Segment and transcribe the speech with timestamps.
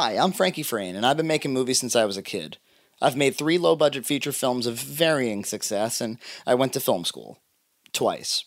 [0.00, 2.58] Hi, I'm Frankie Frayne, and I've been making movies since I was a kid.
[3.02, 7.04] I've made three low budget feature films of varying success, and I went to film
[7.04, 7.40] school.
[7.92, 8.44] Twice.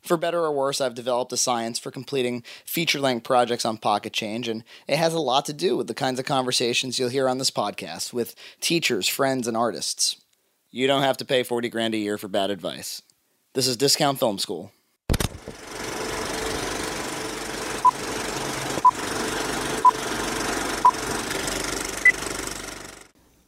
[0.00, 4.14] For better or worse, I've developed a science for completing feature length projects on Pocket
[4.14, 7.28] Change, and it has a lot to do with the kinds of conversations you'll hear
[7.28, 10.16] on this podcast with teachers, friends, and artists.
[10.70, 13.02] You don't have to pay 40 grand a year for bad advice.
[13.52, 14.72] This is Discount Film School.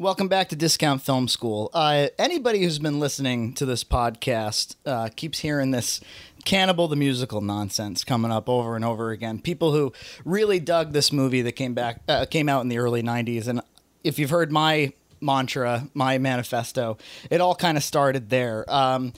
[0.01, 1.71] Welcome back to Discount Film School.
[1.75, 6.01] Uh, anybody who's been listening to this podcast uh, keeps hearing this
[6.45, 9.41] Cannibal the Musical nonsense coming up over and over again.
[9.41, 9.93] People who
[10.25, 13.61] really dug this movie that came back uh, came out in the early '90s, and
[14.05, 16.97] if you've heard my mantra, my manifesto,
[17.29, 18.65] it all kind of started there.
[18.73, 19.13] Um,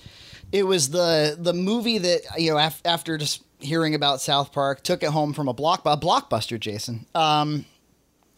[0.50, 4.82] it was the the movie that you know af- after just hearing about South Park,
[4.82, 6.58] took it home from a block a blockbuster.
[6.58, 7.04] Jason.
[7.14, 7.66] Um,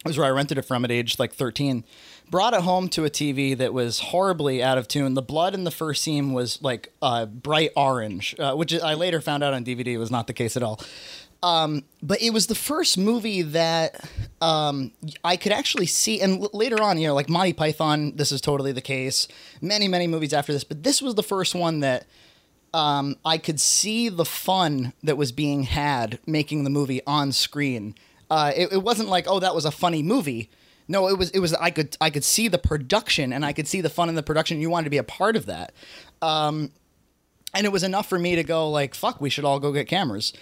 [0.05, 1.83] was where I rented it from at age like 13
[2.33, 5.13] brought it home to a TV that was horribly out of tune.
[5.13, 9.21] The blood in the first scene was like uh, bright orange, uh, which I later
[9.21, 10.81] found out on DVD was not the case at all.
[11.43, 14.09] Um, but it was the first movie that
[14.41, 16.21] um, I could actually see.
[16.21, 19.27] And l- later on, you know, like Monty Python, this is totally the case.
[19.61, 22.07] Many, many movies after this, but this was the first one that
[22.73, 27.93] um, I could see the fun that was being had making the movie on screen.
[28.31, 30.49] Uh, it, it wasn't like, oh, that was a funny movie
[30.87, 33.67] no, it was it was I could I could see the production and I could
[33.67, 34.59] see the fun in the production.
[34.59, 35.73] You wanted to be a part of that,
[36.21, 36.71] um,
[37.53, 39.87] and it was enough for me to go like, "Fuck, we should all go get
[39.87, 40.33] cameras."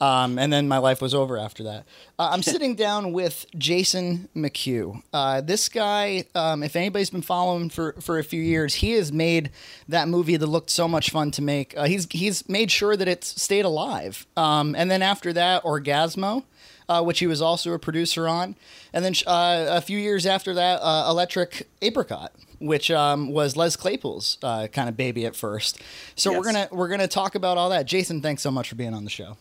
[0.00, 1.86] Um, and then my life was over after that.
[2.18, 5.02] Uh, I'm sitting down with Jason McHugh.
[5.12, 9.10] Uh, this guy, um, if anybody's been following for, for a few years, he has
[9.12, 9.50] made
[9.88, 11.76] that movie that looked so much fun to make.
[11.76, 14.26] Uh, he's he's made sure that it's stayed alive.
[14.36, 16.44] Um, and then after that, Orgazmo
[16.88, 18.56] uh, which he was also a producer on.
[18.92, 23.76] And then uh, a few years after that, uh, Electric Apricot, which um, was Les
[23.76, 25.80] Claypool's uh, kind of baby at first.
[26.14, 26.38] So yes.
[26.38, 27.86] we're gonna we're gonna talk about all that.
[27.86, 29.36] Jason, thanks so much for being on the show.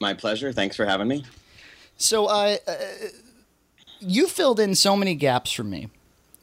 [0.00, 0.52] My pleasure.
[0.52, 1.24] Thanks for having me.
[1.96, 2.74] So uh, uh,
[4.00, 5.88] you filled in so many gaps for me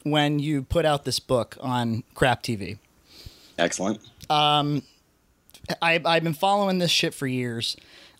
[0.04, 2.78] when you put out this book on Crap TV.
[3.58, 4.00] Excellent.
[4.30, 4.82] Um,
[5.82, 7.76] I, I've been following this shit for years.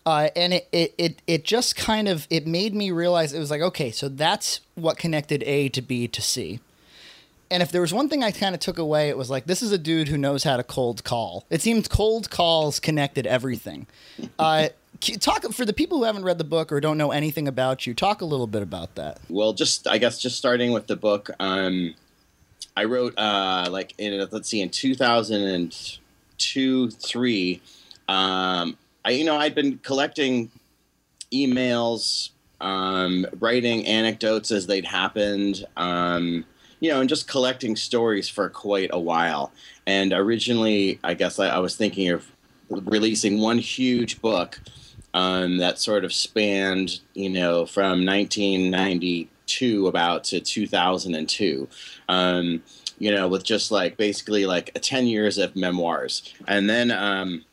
[0.09, 3.51] Uh, and it, it, it, it just kind of it made me realize it was
[3.51, 6.59] like okay so that's what connected a to b to c.
[7.51, 9.61] And if there was one thing i kind of took away it was like this
[9.61, 11.45] is a dude who knows how to cold call.
[11.51, 13.85] It seems cold calls connected everything.
[14.39, 14.69] Uh,
[15.19, 17.93] talk for the people who haven't read the book or don't know anything about you
[17.93, 19.19] talk a little bit about that.
[19.29, 21.93] Well just i guess just starting with the book um,
[22.75, 27.61] i wrote uh, like in let's see in 2002 3
[28.07, 28.75] um,
[29.05, 30.51] I, you know, I'd been collecting
[31.33, 36.45] emails, um, writing anecdotes as they'd happened, um,
[36.79, 39.51] you know, and just collecting stories for quite a while.
[39.85, 42.25] And originally, I guess I, I was thinking of
[42.69, 44.59] releasing one huge book
[45.13, 51.67] um, that sort of spanned, you know, from 1992 about to 2002.
[52.07, 52.63] Um,
[52.99, 56.33] you know, with just like basically like 10 years of memoirs.
[56.47, 57.45] And then, um,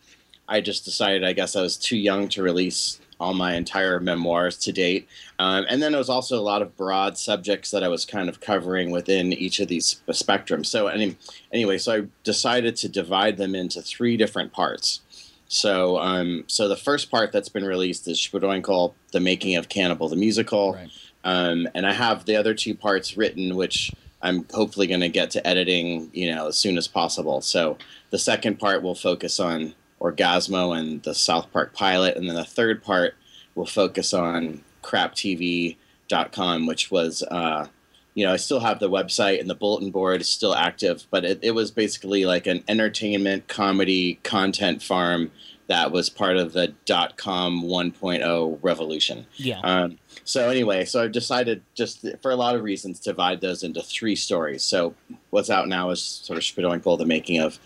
[0.49, 4.59] I just decided I guess I was too young to release all my entire memoirs
[4.59, 5.09] to date.
[5.39, 8.29] Um, and then there was also a lot of broad subjects that I was kind
[8.29, 10.67] of covering within each of these spectrums.
[10.67, 11.17] So any,
[11.53, 15.01] anyway, so I decided to divide them into three different parts.
[15.49, 20.09] So, um, so the first part that's been released is Shpadoinkle, The Making of Cannibal,
[20.09, 20.75] the musical.
[20.75, 20.91] Right.
[21.25, 23.93] Um, and I have the other two parts written, which
[24.23, 27.41] I'm hopefully going to get to editing, you know, as soon as possible.
[27.41, 27.79] So
[28.11, 32.45] the second part will focus on Orgazmo and the South Park pilot, and then the
[32.45, 33.15] third part
[33.55, 37.67] will focus on craptv.com, which was, uh,
[38.15, 41.25] you know, I still have the website and the bulletin board is still active, but
[41.25, 45.31] it, it was basically like an entertainment comedy content farm
[45.69, 49.27] that was part of the dot com 1.0 revolution.
[49.37, 49.61] Yeah.
[49.61, 53.63] Um, so anyway, so I've decided just for a lot of reasons to divide those
[53.63, 54.63] into three stories.
[54.63, 54.95] So
[55.31, 57.59] what's out now is sort of Shpadoinkle, the making of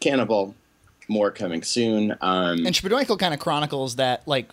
[0.00, 0.54] Cannibal,
[1.12, 2.12] more coming soon.
[2.20, 4.48] Um, and Shpadoinkle kind of chronicles that, like,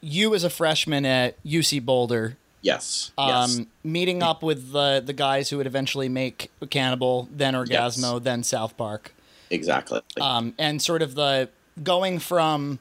[0.00, 2.36] you as a freshman at UC Boulder.
[2.60, 3.12] Yes.
[3.16, 3.60] Um, yes.
[3.82, 8.22] Meeting up with the the guys who would eventually make Cannibal, then Orgazmo, yes.
[8.22, 9.14] then South Park.
[9.50, 10.00] Exactly.
[10.20, 11.48] Um, and sort of the
[11.82, 12.78] going from,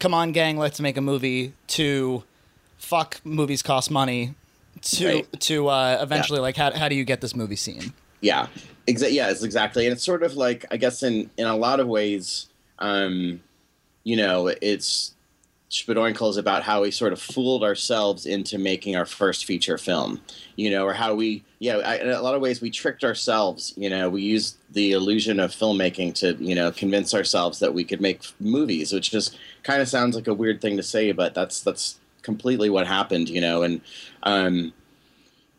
[0.00, 2.24] come on, gang, let's make a movie to,
[2.76, 4.34] fuck, movies cost money,
[4.82, 5.40] to right.
[5.40, 6.42] to uh, eventually yeah.
[6.42, 7.92] like how how do you get this movie seen?
[8.20, 8.48] Yeah,
[8.86, 11.80] Exa- yeah, it's exactly, and it's sort of like I guess in in a lot
[11.80, 12.48] of ways,
[12.78, 13.40] um,
[14.04, 15.14] you know, it's
[15.74, 20.20] Shpadoinkle is about how we sort of fooled ourselves into making our first feature film,
[20.54, 23.74] you know, or how we, yeah, I, in a lot of ways we tricked ourselves,
[23.76, 27.82] you know, we used the illusion of filmmaking to, you know, convince ourselves that we
[27.82, 31.34] could make movies, which just kind of sounds like a weird thing to say, but
[31.34, 33.80] that's that's completely what happened, you know, and
[34.22, 34.72] um,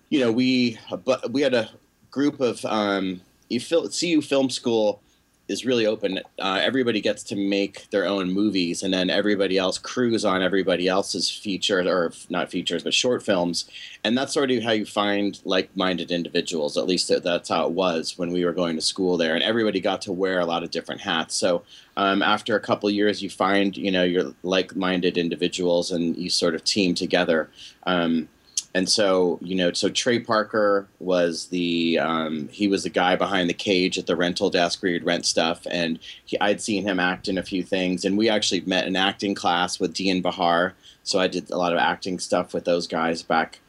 [0.10, 1.70] you know, we but we had a
[2.16, 3.20] group of um,
[3.50, 5.02] you fil- CU Film School
[5.50, 6.22] is really open.
[6.40, 10.88] Uh, everybody gets to make their own movies, and then everybody else crews on everybody
[10.88, 13.70] else's features, or not features, but short films.
[14.06, 16.78] And that's sort of how you find like-minded individuals.
[16.78, 19.82] At least that's how it was when we were going to school there, and everybody
[19.82, 21.36] got to wear a lot of different hats.
[21.36, 21.64] So
[21.98, 26.56] um, after a couple years, you find you know your like-minded individuals, and you sort
[26.56, 27.50] of team together.
[27.86, 28.30] Um,
[28.76, 33.50] and so you know so trey parker was the um, he was the guy behind
[33.50, 35.66] the cage at the rental desk where you'd rent stuff.
[35.72, 38.04] And he, i'd seen him act in a few things.
[38.04, 40.74] And we actually met in acting class with dian bachar.
[41.04, 43.62] So i did a lot of acting stuff with those guys back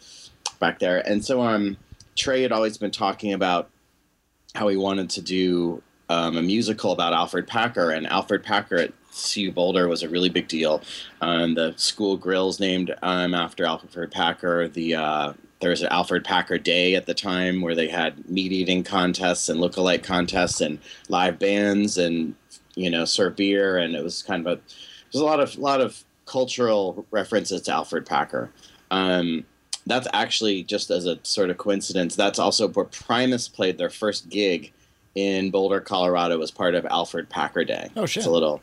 [0.58, 0.98] back there.
[1.08, 1.76] And so um,
[2.16, 3.70] trey had always been talking about
[4.56, 8.92] how he wanted to do um, a musical about alfred packer and alfred packer at
[9.16, 10.82] CU Boulder was a really big deal.
[11.20, 14.68] Um, the school grill's named um, after Alfred Packer.
[14.68, 18.52] The uh, there was an Alfred Packer Day at the time where they had meat
[18.52, 22.34] eating contests and lookalike contests and live bands and
[22.74, 24.60] you know serve beer and it was kind of a
[25.10, 28.50] there's a lot of lot of cultural references to Alfred Packer.
[28.90, 29.46] Um,
[29.86, 32.16] that's actually just as a sort of coincidence.
[32.16, 34.72] That's also where Primus played their first gig
[35.16, 37.88] in Boulder, Colorado, as part of Alfred Packer Day.
[37.96, 38.18] Oh shit!
[38.18, 38.62] It's a little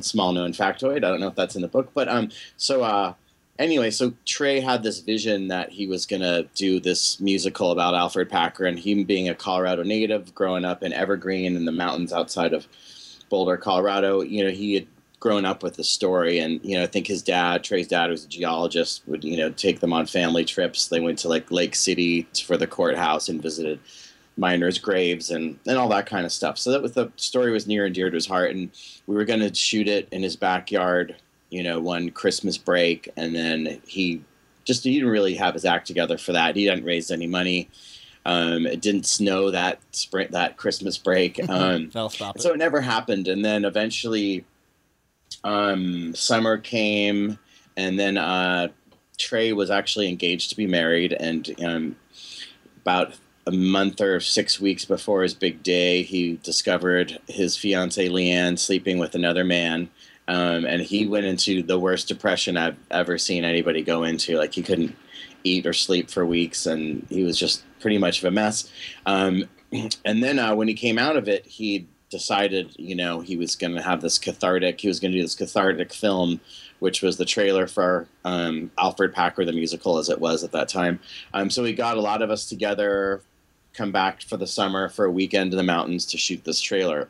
[0.00, 0.96] small known factoid.
[0.98, 2.28] I don't know if that's in the book, but um,
[2.58, 3.14] so uh,
[3.58, 8.28] anyway, so Trey had this vision that he was gonna do this musical about Alfred
[8.28, 12.52] Packer, and him being a Colorado native, growing up in Evergreen in the mountains outside
[12.52, 12.66] of
[13.30, 14.22] Boulder, Colorado.
[14.22, 14.86] You know, he had
[15.20, 18.24] grown up with the story, and you know, I think his dad, Trey's dad, was
[18.24, 20.88] a geologist, would you know take them on family trips.
[20.88, 23.78] They went to like Lake City for the courthouse and visited
[24.36, 26.58] miners' graves and, and all that kind of stuff.
[26.58, 28.70] So that was the story was near and dear to his heart, and
[29.06, 31.16] we were going to shoot it in his backyard,
[31.50, 34.22] you know, one Christmas break, and then he
[34.64, 36.56] just he didn't really have his act together for that.
[36.56, 37.68] He hadn't raised any money.
[38.24, 41.40] Um, it didn't snow that spring that Christmas break.
[41.48, 42.42] Um, stop it.
[42.42, 44.44] so it never happened, and then eventually,
[45.44, 47.38] um, summer came,
[47.76, 48.68] and then uh,
[49.18, 51.96] Trey was actually engaged to be married, and um,
[52.82, 53.14] about
[53.46, 58.98] a month or six weeks before his big day, he discovered his fiancee Liane sleeping
[58.98, 59.90] with another man.
[60.28, 64.38] Um, and he went into the worst depression I've ever seen anybody go into.
[64.38, 64.96] Like he couldn't
[65.44, 68.70] eat or sleep for weeks, and he was just pretty much of a mess.
[69.06, 69.44] Um,
[70.04, 73.56] and then uh, when he came out of it, he decided, you know, he was
[73.56, 74.80] going to have this cathartic.
[74.80, 76.40] He was going to do this cathartic film,
[76.78, 80.68] which was the trailer for um, Alfred Packer the musical, as it was at that
[80.68, 81.00] time.
[81.34, 83.22] Um, so he got a lot of us together,
[83.74, 87.08] come back for the summer for a weekend in the mountains to shoot this trailer.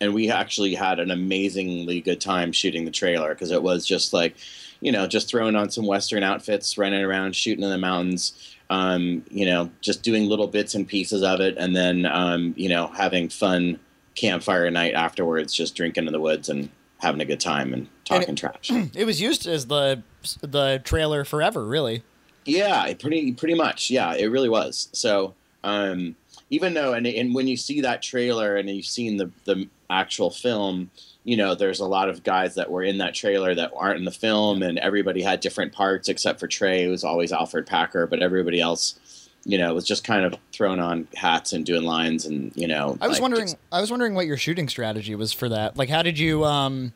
[0.00, 4.12] And we actually had an amazingly good time shooting the trailer because it was just
[4.12, 4.34] like,
[4.80, 9.24] you know, just throwing on some Western outfits, running around, shooting in the mountains, um,
[9.30, 12.88] you know, just doing little bits and pieces of it, and then, um, you know,
[12.88, 13.78] having fun
[14.14, 16.68] campfire night afterwards, just drinking in the woods and
[16.98, 18.70] having a good time and talking And trash.
[18.94, 20.02] It was used as the
[20.40, 22.02] the trailer forever, really.
[22.44, 23.90] Yeah, pretty pretty much.
[23.90, 24.88] Yeah, it really was.
[24.92, 25.34] So
[25.64, 26.14] um,
[26.50, 30.30] even though and and when you see that trailer and you've seen the the actual
[30.30, 30.90] film,
[31.24, 34.04] you know, there's a lot of guys that were in that trailer that aren't in
[34.04, 38.06] the film, and everybody had different parts except for Trey, who was always Alfred Packer,
[38.06, 39.00] but everybody else.
[39.46, 42.96] You know, was just kind of throwing on hats and doing lines, and you know.
[42.98, 43.48] I was like, wondering.
[43.48, 45.76] just- I was wondering what your shooting strategy was for that.
[45.76, 46.94] Like, how did you um,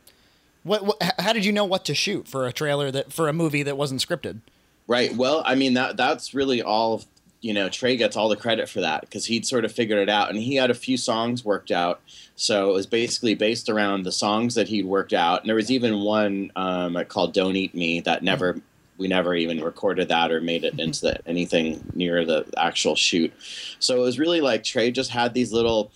[0.62, 3.32] what, what how did you know what to shoot for a trailer that for a
[3.32, 4.40] movie that wasn't scripted?
[4.87, 5.14] Right.
[5.14, 7.04] Well, I mean that that's really all.
[7.40, 10.09] You know, Trey gets all the credit for that because he'd sort of figured it
[10.09, 12.00] out, and he had a few songs worked out.
[12.35, 15.71] So it was basically based around the songs that he'd worked out, and there was
[15.71, 18.61] even one um, called "Don't Eat Me" that never
[18.99, 23.33] we never even recorded that or made it into the, anything near the actual shoot.
[23.78, 25.92] So it was really like Trey just had these little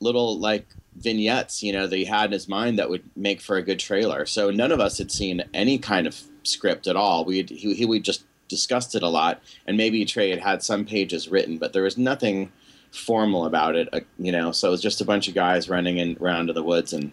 [0.00, 3.56] little like vignettes, you know, that he had in his mind that would make for
[3.56, 4.26] a good trailer.
[4.26, 7.24] So none of us had seen any kind of script at all.
[7.24, 10.84] We he, he we just discussed it a lot, and maybe Trey had had some
[10.84, 12.52] pages written, but there was nothing
[12.90, 14.52] formal about it, uh, you know.
[14.52, 17.12] So it was just a bunch of guys running in around to the woods and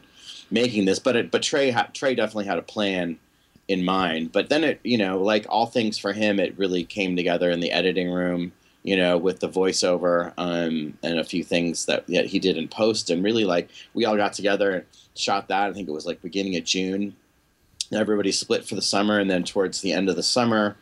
[0.52, 1.00] making this.
[1.00, 3.20] But it, but Trey ha- Trey definitely had a plan
[3.68, 4.32] in mind.
[4.32, 7.60] But then it, you know, like all things for him, it really came together in
[7.60, 12.26] the editing room you know, with the voiceover um, and a few things that, that
[12.26, 13.10] he did in post.
[13.10, 14.86] And really, like, we all got together and
[15.16, 15.70] shot that.
[15.70, 17.16] I think it was like beginning of June.
[17.94, 20.76] everybody split for the summer, and then towards the end of the summer,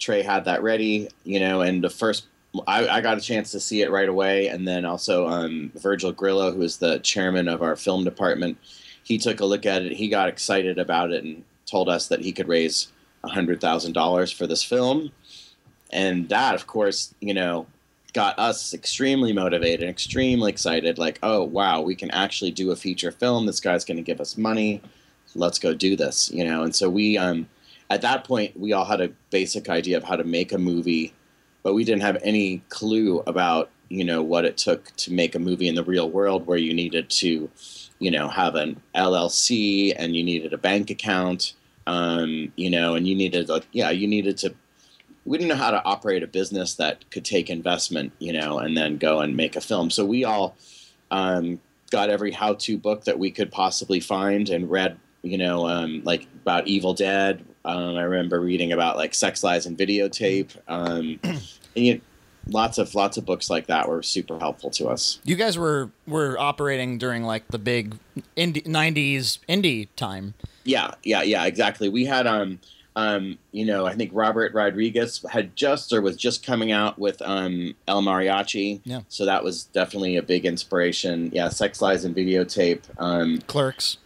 [0.00, 2.24] Trey had that ready, you know, and the first
[2.66, 6.12] I, I got a chance to see it right away, and then also um, Virgil
[6.12, 8.58] Grillo, who is the chairman of our film department,
[9.04, 9.92] he took a look at it.
[9.92, 12.88] He got excited about it and told us that he could raise
[13.22, 15.12] hundred thousand dollars for this film,
[15.92, 17.66] and that, of course, you know,
[18.12, 20.98] got us extremely motivated, extremely excited.
[20.98, 23.46] Like, oh wow, we can actually do a feature film.
[23.46, 24.80] This guy's going to give us money.
[25.36, 26.64] Let's go do this, you know.
[26.64, 27.48] And so we, um,
[27.90, 31.12] at that point, we all had a basic idea of how to make a movie
[31.62, 35.38] but we didn't have any clue about you know what it took to make a
[35.38, 37.50] movie in the real world where you needed to
[37.98, 41.54] you know have an llc and you needed a bank account
[41.86, 44.54] um, you know and you needed like yeah you needed to
[45.24, 48.76] we didn't know how to operate a business that could take investment you know and
[48.76, 49.90] then go and make a film.
[49.90, 50.56] So we all
[51.10, 56.02] um, got every how-to book that we could possibly find and read you know um,
[56.04, 60.56] like about evil dead um, I remember reading about like sex lies and videotape.
[60.68, 61.40] Um, and
[61.74, 62.00] you,
[62.48, 65.20] lots of lots of books like that were super helpful to us.
[65.24, 67.96] You guys were were operating during like the big
[68.36, 70.34] indie, '90s indie time.
[70.64, 71.88] Yeah, yeah, yeah, exactly.
[71.88, 72.60] We had um
[72.96, 77.20] um you know I think Robert Rodriguez had just or was just coming out with
[77.22, 78.80] um El Mariachi.
[78.84, 79.02] Yeah.
[79.08, 81.30] So that was definitely a big inspiration.
[81.32, 82.80] Yeah, sex lies and videotape.
[82.98, 83.98] Um, Clerks.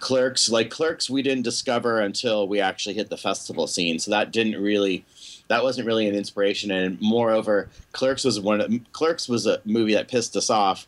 [0.00, 3.98] Clerks, like Clerks, we didn't discover until we actually hit the festival scene.
[3.98, 5.04] So that didn't really,
[5.48, 6.70] that wasn't really an inspiration.
[6.70, 8.60] And moreover, Clerks was one.
[8.60, 10.86] Of, Clerks was a movie that pissed us off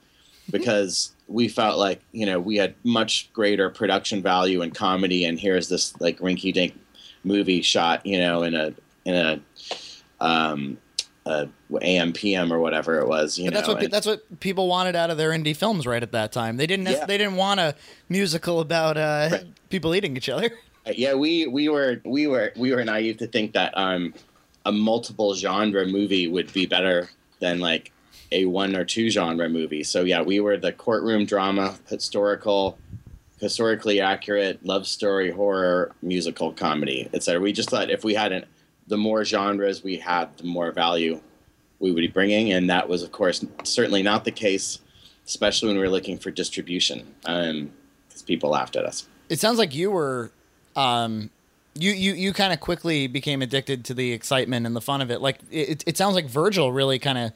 [0.51, 5.39] because we felt like you know we had much greater production value and comedy, and
[5.39, 6.75] here's this like rinky dink
[7.25, 8.75] movie shot, you know, in a
[9.05, 9.41] in a
[10.21, 10.79] um,
[11.27, 11.47] uh,
[11.83, 13.39] AM PM or whatever it was.
[13.39, 15.87] You but that's know, what and- that's what people wanted out of their indie films
[15.87, 16.57] right at that time.
[16.57, 17.05] They didn't Yeah.
[17.07, 17.75] they didn't want a
[18.09, 19.45] musical about uh, Right.
[19.69, 20.51] people eating each other.
[20.95, 24.15] yeah we we were we were we were naive to think that um
[24.65, 27.09] a multiple genre movie would be better
[27.39, 27.93] than like
[28.33, 32.79] a one or two genre movie so yeah we were the courtroom drama historical
[33.41, 38.47] historically accurate love story horror musical comedy etc we just thought if we hadn't
[38.91, 41.19] the more genres we had the more value
[41.79, 44.81] we would be bringing and that was of course certainly not the case
[45.27, 47.71] especially when we were looking for distribution um
[48.09, 50.33] because people laughed at us It sounds like you were,
[50.75, 51.31] um,
[51.79, 55.11] you you you kind of quickly became addicted to the excitement and the fun of
[55.11, 55.21] it.
[55.21, 57.33] Like it, it sounds like Virgil really kind of.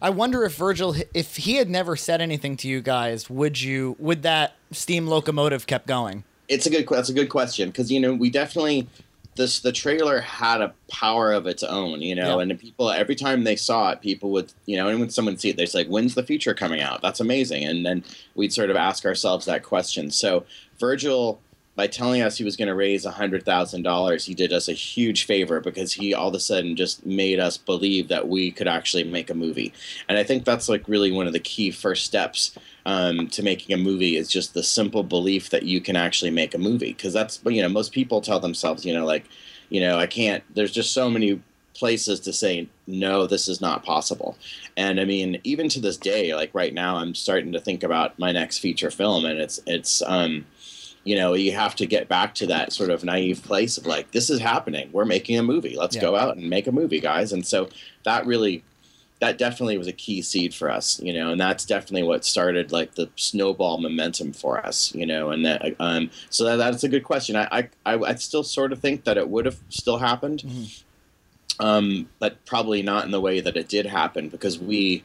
[0.00, 3.94] I wonder if Virgil, if he had never said anything to you guys, would you
[3.98, 6.24] would that steam locomotive kept going?
[6.48, 8.86] it's a good that's a good question because you know we definitely
[9.36, 12.42] this the trailer had a power of its own you know Yeah.
[12.42, 15.36] and the people every time they saw it people would you know and when someone
[15.36, 17.02] see it they're like when's the feature coming out?
[17.02, 17.64] That's amazing.
[17.64, 20.10] And then we'd sort of ask ourselves that question.
[20.10, 20.44] So
[20.78, 21.40] virgil
[21.76, 25.60] by telling us he was going to raise $100000 he did us a huge favor
[25.60, 29.30] because he all of a sudden just made us believe that we could actually make
[29.30, 29.72] a movie.
[30.08, 33.74] And i think that's like really one of the key first steps um, to making
[33.74, 36.92] a movie is just the simple belief that you can actually make a movie.
[36.92, 39.24] Because that's you know most people tell themselves you know like
[39.68, 41.40] you know i can't there's just so many
[41.74, 44.36] places to say no this is not possible.
[44.76, 48.18] And i mean even to this day like right now i'm starting to think about
[48.18, 50.44] my next feature film and it's it's um
[51.04, 54.10] you know you have to get back to that sort of naive place of like
[54.12, 56.02] this is happening we're making a movie let's Yeah.
[56.02, 57.68] go out and make a movie guys and so
[58.04, 58.64] that really
[59.20, 62.72] that definitely was a key seed for us, you know, and that's definitely what started
[62.72, 66.88] like the snowball momentum for us, you know, and that, um, so that, that's a
[66.88, 67.36] good question.
[67.36, 70.82] I, I, I, still sort of think that it would have still happened, Mhm.
[71.60, 75.04] um, but probably not in the way that it did happen because we,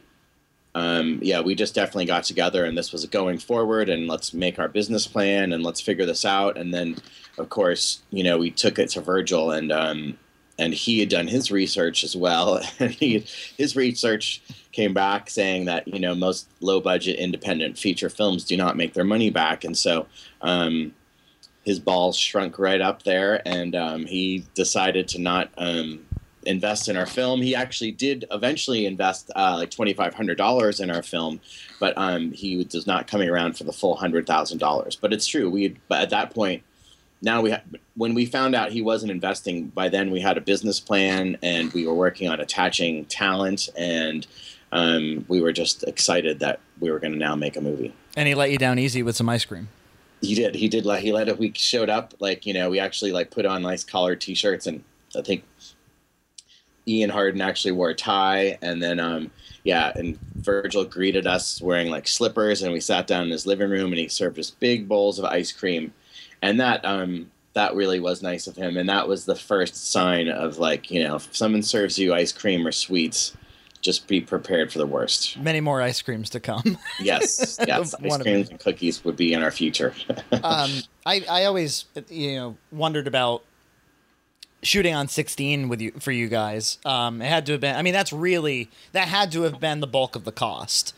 [0.75, 4.59] um, yeah, we just definitely got together and this was going forward and let's make
[4.59, 6.57] our business plan and let's figure this out.
[6.57, 6.97] And then,
[7.37, 10.17] of course, you know, we took it to Virgil and, um,
[10.59, 12.61] and he had done his research as well.
[12.79, 13.25] And he,
[13.57, 18.55] his research came back saying that you know most low budget independent feature films do
[18.55, 20.07] not make their money back, and so
[20.41, 20.93] um,
[21.63, 26.05] his balls shrunk right up there, and um, he decided to not um,
[26.45, 27.41] invest in our film.
[27.41, 31.39] He actually did eventually invest uh, like twenty five hundred dollars in our film,
[31.79, 34.95] but um, he was not coming around for the full hundred thousand dollars.
[34.95, 36.63] But it's true, we but at that point
[37.21, 37.61] now we ha-
[37.95, 41.69] when we found out he wasn't investing by then we had a business plan and
[41.73, 44.25] we were working on attaching talent and
[44.71, 48.25] um, we were just excited that we were going to now make a movie And
[48.27, 49.67] he let you down easy with some ice cream.
[50.21, 52.79] he did he did like he let it we showed up like you know we
[52.79, 54.81] actually like put on nice collared t-shirts and
[55.17, 55.43] i think
[56.89, 59.29] ian hardin actually wore a tie and then um
[59.63, 63.69] yeah and virgil greeted us wearing like slippers and we sat down in his living
[63.69, 65.93] room and he served us big bowls of ice cream
[66.41, 70.29] and that um that really was nice of him, and that was the first sign
[70.29, 73.35] of like you know if someone serves you ice cream or sweets,
[73.81, 75.37] just be prepared for the worst.
[75.37, 76.77] Many more ice creams to come.
[76.99, 79.93] Yes, yes, ice creams and cookies would be in our future.
[80.43, 80.71] um,
[81.05, 83.43] I I always you know wondered about
[84.61, 86.77] shooting on 16 with you for you guys.
[86.85, 87.75] Um, it had to have been.
[87.75, 90.95] I mean, that's really that had to have been the bulk of the cost.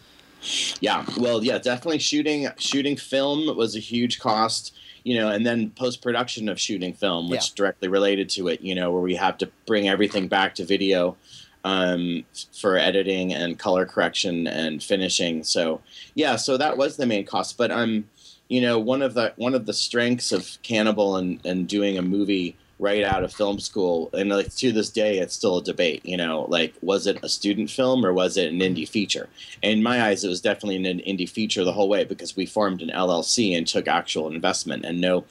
[0.80, 5.72] Yeah, well, yeah, definitely shooting shooting film was a huge cost you know, and then
[5.72, 7.56] post production of shooting film, which yeah.
[7.56, 11.18] directly related to it, you know, where we have to bring everything back to video
[11.64, 15.44] um, for editing and color correction and finishing.
[15.44, 15.82] So
[16.14, 17.58] yeah, so that was the main cost.
[17.58, 18.06] But um,
[18.48, 22.04] you know, one of the one of the strengths of Cannibal and and doing a
[22.04, 24.10] movie right out of film school.
[24.14, 27.30] And like to this day it's still a debate you know like was it a
[27.30, 29.30] student film or was it an indie feature?
[29.62, 32.82] In my eyes it was definitely an indie feature the whole way because we formed
[32.82, 35.26] an llc and took actual investment and no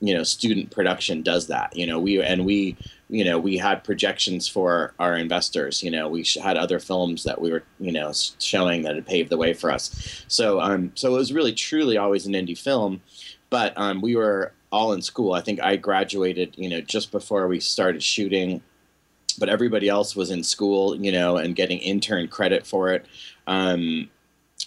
[0.00, 1.98] you know student production does that you know.
[1.98, 2.76] We and we
[3.08, 6.08] you know we had projections for our investors you know.
[6.08, 9.54] We had other films that we were you know showing that had paved the way
[9.54, 10.24] for us.
[10.28, 13.00] So um so it was really truly always an indie film
[13.48, 15.34] but um we were all in school.
[15.34, 18.62] I think I graduated, you know, just before we started shooting,
[19.38, 23.06] but everybody else was in school, you know, and getting intern credit for it.
[23.46, 24.10] Um,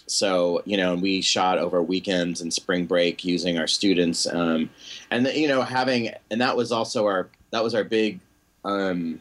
[0.06, 4.70] so you know, and we shot over weekends and spring break using our students, um,
[5.10, 8.20] and the, you know, having and that was also our that was our big
[8.64, 9.20] um,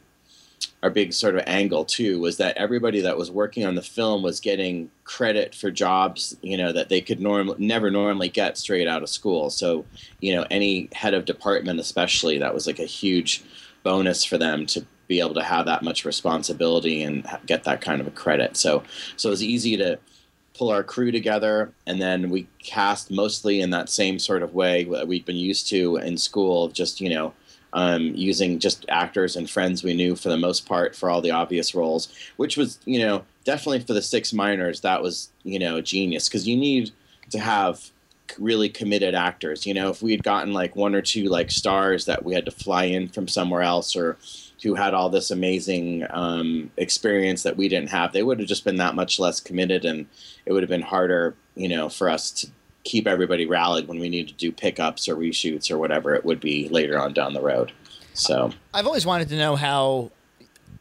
[0.85, 4.21] our big sort of angle too was that everybody that was working on the film
[4.21, 8.87] was getting credit for jobs you know that they could norm- never normally get straight
[8.87, 9.49] out of school.
[9.49, 9.85] So
[10.19, 13.43] you know any head of department especially that was like a huge
[13.83, 17.99] bonus for them to be able to have that much responsibility and get that kind
[17.99, 18.55] of a credit.
[18.55, 18.83] So
[19.15, 19.97] so it was easy to
[20.55, 24.83] pull our crew together and then we cast mostly in that same sort of way
[24.85, 27.33] that we'd been used to in school just you know
[27.75, 31.31] um, using just actors and friends we knew for the most part for all the
[31.31, 35.81] obvious roles, which was, you know, definitely for the six minors, that was, you know,
[35.81, 36.91] genius because you need
[37.29, 37.91] to have
[38.39, 39.65] really committed actors.
[39.65, 42.45] You know, if we had gotten like one or two like stars that we had
[42.45, 44.17] to fly in from somewhere else or
[44.63, 48.63] who had all this amazing um, experience that we didn't have, they would have just
[48.63, 50.07] been that much less committed and
[50.45, 52.47] it would have been harder, you know, for us to
[52.85, 56.39] keep everybody rallied when we need to do pickups or reshoots or whatever it would
[56.39, 57.73] be later on down the road.
[58.13, 60.11] So I've always wanted to know how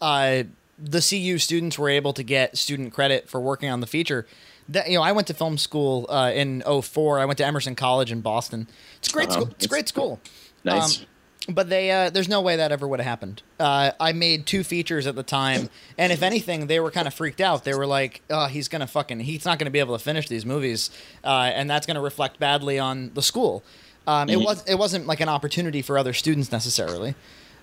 [0.00, 0.44] uh,
[0.78, 4.26] the CU students were able to get student credit for working on the feature.
[4.68, 7.18] That you know, I went to film school uh, in 04.
[7.18, 8.68] I went to Emerson College in Boston.
[8.98, 9.40] It's a great uh-huh.
[9.40, 9.48] school.
[9.48, 10.20] It's, it's great school.
[10.62, 11.00] Nice.
[11.00, 11.06] Um,
[11.48, 13.42] but they uh, there's no way that ever would have happened.
[13.58, 17.14] Uh, I made two features at the time, and if anything, they were kind of
[17.14, 17.64] freaked out.
[17.64, 20.46] They were like, "Oh, he's gonna fucking he's not gonna be able to finish these
[20.46, 20.90] movies,
[21.22, 23.62] uh, and that's gonna reflect badly on the school."
[24.06, 24.40] Um, mm-hmm.
[24.40, 27.14] It was it wasn't like an opportunity for other students necessarily.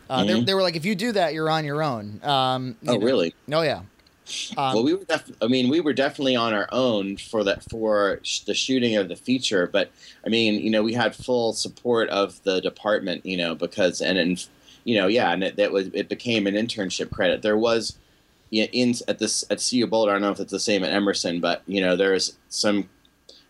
[0.10, 0.28] Uh, mm-hmm.
[0.28, 2.98] they, they, were like, "If you do that, you're on your own." Um, you oh,
[2.98, 3.06] know.
[3.06, 3.34] really?
[3.52, 3.82] Oh, yeah.
[4.58, 5.04] Um, well, we were.
[5.04, 8.96] Def- I mean, we were definitely on our own for that for sh- the shooting
[8.96, 9.68] of the feature.
[9.68, 9.92] But
[10.26, 13.26] I mean, you know, we had full support of the department.
[13.26, 14.38] You know, because and in,
[14.84, 17.42] you know, yeah, and it, that was it became an internship credit.
[17.42, 17.98] There was
[18.52, 20.12] in at this at CU Boulder.
[20.12, 22.90] I don't know if it's the same at Emerson, but you know, there's some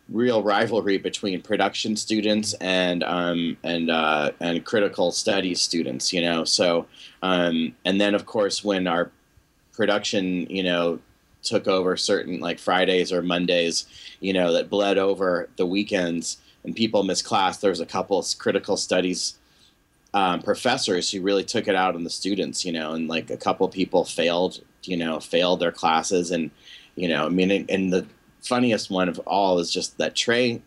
[0.09, 6.13] real rivalry between production students and um, and uh, and critical studies students.
[6.13, 6.87] You know, so
[7.21, 9.11] um, and then of course when our
[9.81, 10.99] production, you know,
[11.41, 13.87] took over certain like Fridays or Mondays,
[14.19, 17.57] you know, that bled over the weekends and people missed class.
[17.57, 19.39] There was a couple of critical studies
[20.13, 23.37] um, professors who really took it out on the students, you know, and like a
[23.37, 26.29] couple people failed, you know, failed their classes.
[26.29, 26.51] And,
[26.95, 28.05] you know, I mean, and the
[28.43, 30.61] funniest one of all is just that Trey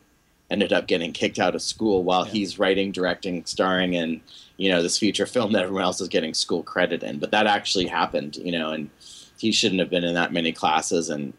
[0.51, 2.33] ended up getting kicked out of school while yeah.
[2.33, 4.21] he's writing, directing, starring in,
[4.57, 7.19] you know, this feature film that everyone else is getting school credit in.
[7.19, 8.91] But that actually happened, you know, and
[9.39, 11.11] he shouldn't have been in that many classes.
[11.11, 11.33] And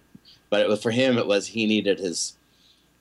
[0.49, 2.37] but was for him, it was he needed his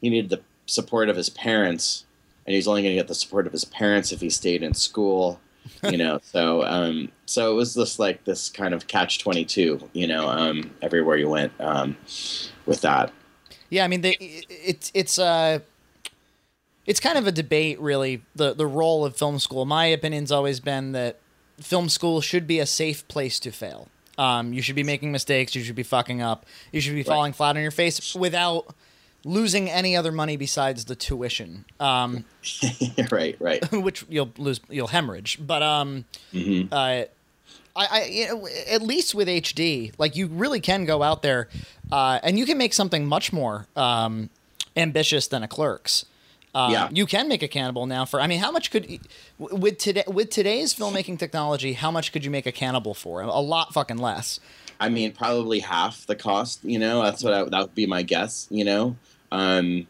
[0.01, 2.05] he needed the support of his parents,
[2.47, 4.75] and he's only going to get the support of his parents if he stayed in
[4.75, 5.41] school.
[5.83, 9.89] you know, so um, so it was just like this kind of catch twenty two,
[9.93, 11.97] you know, um, everywhere you went um,
[12.67, 13.13] with that.
[13.71, 14.17] Yeah, I mean, they,
[14.49, 15.61] it's it's uh
[16.87, 18.23] it's kind of a debate, really.
[18.35, 19.65] the The role of film school.
[19.65, 21.19] My opinion's always been that
[21.61, 23.89] film school should be a safe place to fail.
[24.17, 25.55] Um, you should be making mistakes.
[25.55, 26.47] You should be fucking up.
[26.73, 27.37] You should be falling right.
[27.37, 28.75] flat on your face without
[29.25, 31.65] losing any other money besides the tuition.
[31.81, 32.25] Um,
[33.11, 33.73] right, right.
[33.73, 35.39] which you'll lose, you'll hemorrhage.
[35.45, 36.73] But um, mm-hmm.
[36.73, 37.07] uh, I,
[37.77, 41.49] I you know, at least with HD, like you really can go out there,
[41.91, 44.31] uh, and you can make something much more um,
[44.77, 46.07] ambitious than a Clerks.
[46.55, 46.89] Um, Yeah.
[46.93, 48.21] You can make a cannibal now for.
[48.21, 49.01] I mean, how much could
[49.39, 51.73] with today with today's filmmaking technology?
[51.73, 53.21] How much could you make a cannibal for?
[53.23, 54.39] A lot fucking less.
[54.81, 56.65] I mean, probably half the cost.
[56.65, 58.47] You know, that's what I, that would be my guess.
[58.51, 58.97] You know,
[59.33, 59.87] um,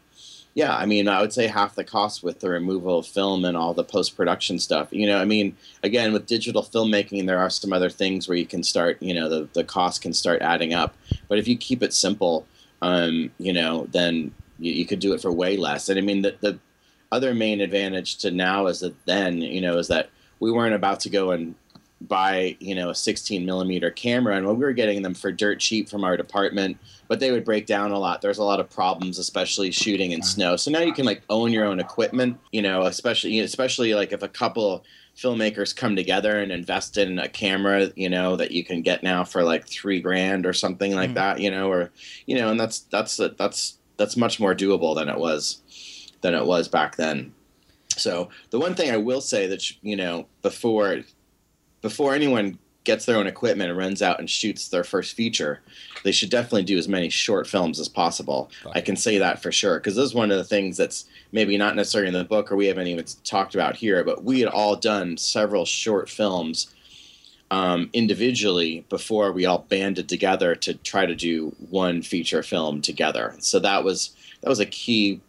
[0.55, 0.75] yeah.
[0.75, 3.73] I mean, I would say half the cost with the removal of film and all
[3.73, 4.87] the post production stuff.
[4.91, 8.47] You know, I mean, again, with digital filmmaking, there are some other things where you
[8.47, 8.99] can start.
[9.01, 10.95] You know, the the cost can start adding up.
[11.27, 12.47] But if you keep it simple,
[12.81, 15.89] um, you know, then you, you could do it for way less.
[15.89, 16.59] And I mean, the the
[17.11, 20.99] other main advantage to now is that then you know is that we weren't about
[21.01, 21.55] to go and
[22.01, 25.87] buy you know a 16 millimeter camera and we were getting them for dirt cheap
[25.87, 29.17] from our department but they would break down a lot there's a lot of problems
[29.17, 32.81] especially shooting in snow so now you can like own your own equipment you know
[32.83, 34.83] especially especially like if a couple
[35.15, 39.23] filmmakers come together and invest in a camera you know that you can get now
[39.23, 41.15] for like three grand or something like Mhm.
[41.15, 41.91] that you know or
[42.25, 45.61] you know and that's that's that's that's much more doable than it was
[46.21, 47.33] than it was back then
[47.89, 51.01] so the one thing i will say that you know before
[51.81, 55.61] before anyone gets their own equipment and runs out and shoots their first feature,
[56.03, 58.49] they should definitely do as many short films as possible.
[58.73, 61.57] I can say that for sure because this is one of the things that's maybe
[61.57, 64.49] not necessarily in the book or we haven't even talked about here, but we had
[64.49, 66.73] all done several short films
[67.55, 73.33] um, individually before we all banded together to try to do one feature film together.
[73.39, 75.21] So that was that was a key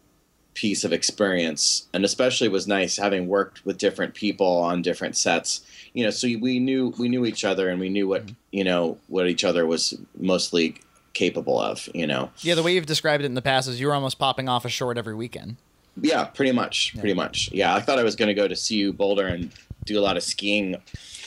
[0.55, 1.87] piece of experience.
[1.95, 5.61] And especially was nice having worked with different people on different sets.
[5.93, 8.99] You know so we knew we knew each other and we knew what you know
[9.07, 10.75] what each other was mostly
[11.15, 12.33] capable of you know.
[12.41, 14.65] Yeah, the way you've described it in the past is you were almost popping off
[14.65, 15.59] a short every weekend.
[16.01, 17.51] yeah pretty much pretty much.
[17.53, 19.53] Yeah i thought i was going to go to CU boulder and
[19.85, 20.77] do a lot of skiing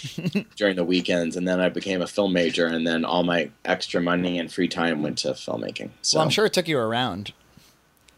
[0.56, 4.00] during the weekends and then i became a film major and then all my extra
[4.02, 7.34] money and free time went to filmmaking so Well, I'm sure it took you around.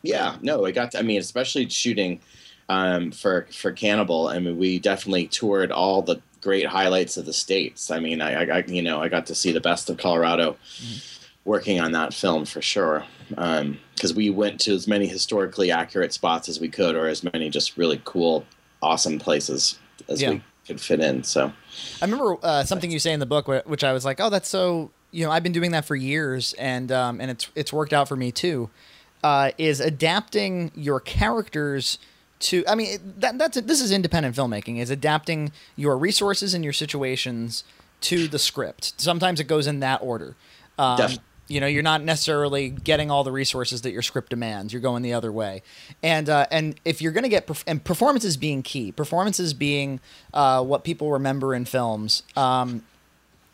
[0.04, 0.92] Yeah, no, I got.
[0.92, 2.22] To, I mean, especially shooting
[2.70, 4.30] um, for for Cannibal.
[4.30, 7.92] I mean, we definitely toured all the great highlights of the states.
[7.92, 10.58] I mean, I, I, you know, I got to see the best of Colorado
[11.46, 13.06] working on that film for sure.
[13.30, 17.52] Because we went to as many historically accurate spots as we could, or as many
[17.52, 18.44] just really cool,
[18.82, 19.78] awesome places
[20.10, 20.32] as Yeah.
[20.32, 21.24] we could fit in.
[21.24, 21.52] So
[22.02, 24.50] I remember uh, something you say in the book, which I was like, "Oh, that's
[24.50, 27.92] so." You know, I've been doing that for years, and um, and it's it's worked
[27.94, 28.70] out for me too.
[29.24, 32.00] Uh, is adapting your characters
[32.40, 32.64] to.
[32.68, 34.80] I mean, it- that, that's this is independent filmmaking.
[34.80, 37.64] Is adapting your resources and your situations
[38.02, 38.94] to the script.
[39.02, 40.36] Sometimes it goes in that order.
[40.80, 40.98] Um,
[41.52, 44.72] you know, you're not necessarily getting all the resources that your script demands.
[44.74, 45.62] You're going the other way,
[46.02, 50.00] and uh, and if you're going to get perf- and performances being key, performances being
[50.34, 52.24] uh, what people remember in films.
[52.36, 52.84] Um,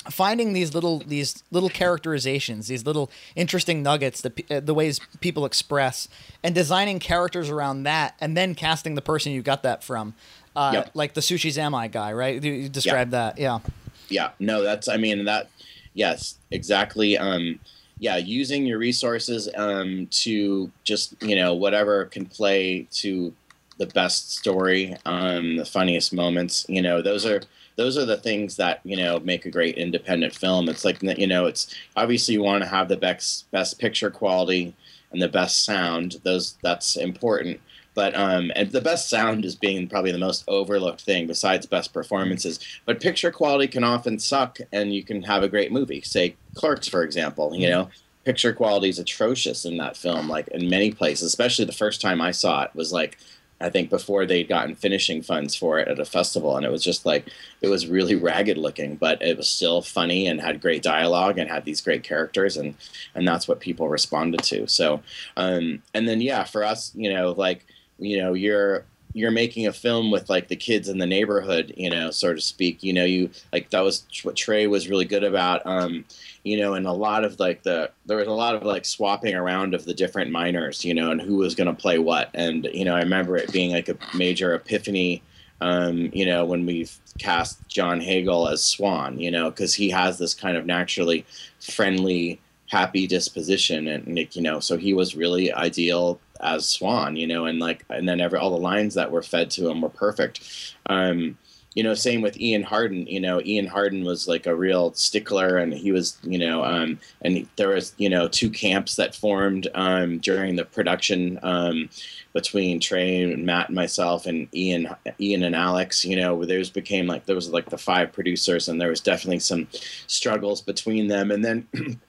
[0.10, 5.46] finding these little these little characterizations, these little interesting nuggets, the uh, the ways people
[5.46, 6.08] express,
[6.44, 10.14] and designing characters around that, and then casting the person you got that from,
[10.56, 10.92] uh, Yep.
[10.94, 12.42] like the sushi zami guy, right?
[12.42, 13.60] You, you described that, yeah.
[14.08, 15.50] yeah no that's i mean that
[15.94, 17.60] yes exactly um
[18.00, 23.34] yeah using your resources um to just you know whatever can play to
[23.78, 27.42] the best story um the funniest moments you know those are
[27.78, 30.68] those are the things that you know make a great independent film.
[30.68, 34.76] It's like you know it's obviously you want to have the best best picture quality
[35.12, 36.18] and the best sound.
[36.24, 37.62] Those that's important
[37.98, 41.94] but um, and the best sound is being probably the most overlooked thing besides best
[41.94, 42.60] performances.
[42.86, 46.02] But picture quality can often suck, and you can have a great movie.
[46.02, 47.56] Say Clerks, for example.
[47.56, 47.90] You know,
[48.24, 50.30] picture quality is atrocious in that film.
[50.30, 53.18] Like in many places, especially the first time I saw it was like.
[53.60, 56.84] I think before they'd gotten finishing funds for it at a festival, and it was
[56.84, 57.32] just like
[57.62, 61.50] it was really ragged looking, but it was still funny and had great dialogue and
[61.50, 62.76] had these great characters, and
[63.16, 64.68] and that's what people responded to.
[64.68, 65.02] So,
[65.38, 67.66] um, and then yeah, for us, you know, like
[68.00, 71.90] you know you're you're making a film with like the kids in the neighborhood you
[71.90, 75.24] know so to speak you know you like that was what trey was really good
[75.24, 76.06] about um
[76.44, 79.34] you know and a lot of like the there was a lot of like swapping
[79.34, 82.30] around of the different minors you know and who was going to play what.
[82.34, 85.24] And you know i remember it being like a major epiphany
[85.62, 90.20] um you know when we cast jon hegel as swan you know because he has
[90.20, 91.26] this kind of naturally
[91.60, 93.88] friendly happy disposition.
[93.88, 98.08] And you know so he was really ideal as swan you know and like and
[98.08, 100.76] then every all the lines that were fed to him were perfect.
[100.88, 101.38] Um
[101.76, 105.58] you know same with ian hardin you know ian hardin was like a real stickler
[105.58, 109.68] and he was you know um and there was you know two camps that formed
[109.76, 111.88] um during the production um
[112.34, 114.90] between trey and matt and myself and ian
[115.22, 118.68] ian and alex you know where there's became like there was like the five producers
[118.68, 119.68] and there was definitely some
[120.08, 121.32] struggles between them.
[121.32, 121.68] And then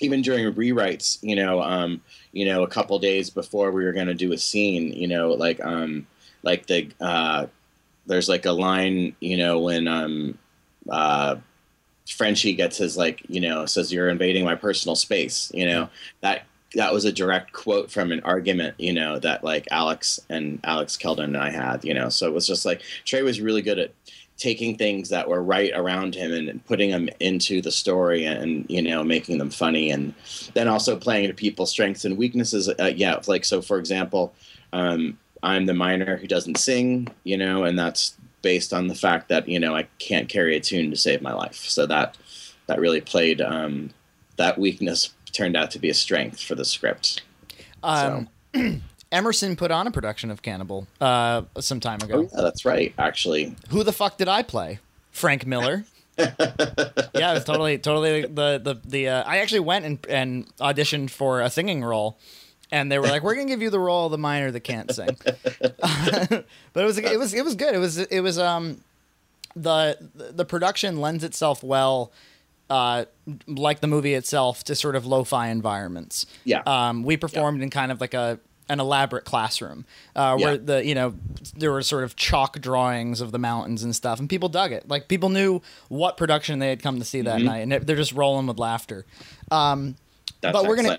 [0.00, 2.00] even during rewrites, you know, um,
[2.32, 5.30] you know, a couple days before we were going to do a scene, you know,
[5.32, 6.06] like, um,
[6.42, 7.46] like the, uh,
[8.06, 10.38] there's like a line, you know, when, um,
[10.90, 11.36] uh,
[12.08, 15.88] Frenchie gets his like, you know, says you're invading my personal space, you know,
[16.20, 20.60] that, that was a direct quote from an argument, you know, that like Alex and
[20.64, 23.62] Alex Keldon and I had, you know, so it was just like Trey was really
[23.62, 23.92] good at
[24.38, 28.82] taking things that were right around him and putting them into the story and you
[28.82, 30.14] know making them funny and
[30.54, 34.34] then also playing to people's strengths and weaknesses uh, yeah like so for example
[34.72, 39.28] um, i'm the miner who doesn't sing you know and that's based on the fact
[39.28, 42.16] that you know i can't carry a tune to save my life so that
[42.66, 43.90] that really played um,
[44.36, 47.22] that weakness turned out to be a strength for the script
[47.82, 48.72] um, so.
[49.12, 52.18] Emerson put on a production of Cannibal uh, some time ago.
[52.18, 52.92] Oh, yeah, that's right.
[52.98, 54.80] Actually, who the fuck did I play?
[55.10, 55.84] Frank Miller.
[56.18, 59.08] yeah, it was totally, totally the the the.
[59.08, 62.18] Uh, I actually went and and auditioned for a singing role,
[62.72, 64.90] and they were like, "We're gonna give you the role of the miner that can't
[64.90, 67.74] sing." but it was it was it was good.
[67.74, 68.80] It was it was um
[69.54, 72.12] the the production lends itself well
[72.68, 73.04] uh,
[73.46, 76.26] like the movie itself, to sort of lo-fi environments.
[76.44, 76.62] Yeah.
[76.66, 77.64] Um, we performed yeah.
[77.64, 80.60] in kind of like a an elaborate classroom uh, where yeah.
[80.62, 81.14] the you know
[81.56, 84.88] there were sort of chalk drawings of the mountains and stuff, and people dug it.
[84.88, 87.46] Like people knew what production they had come to see that mm-hmm.
[87.46, 89.06] night, and they're just rolling with laughter.
[89.50, 89.96] Um,
[90.40, 90.68] but excellent.
[90.68, 90.98] we're gonna.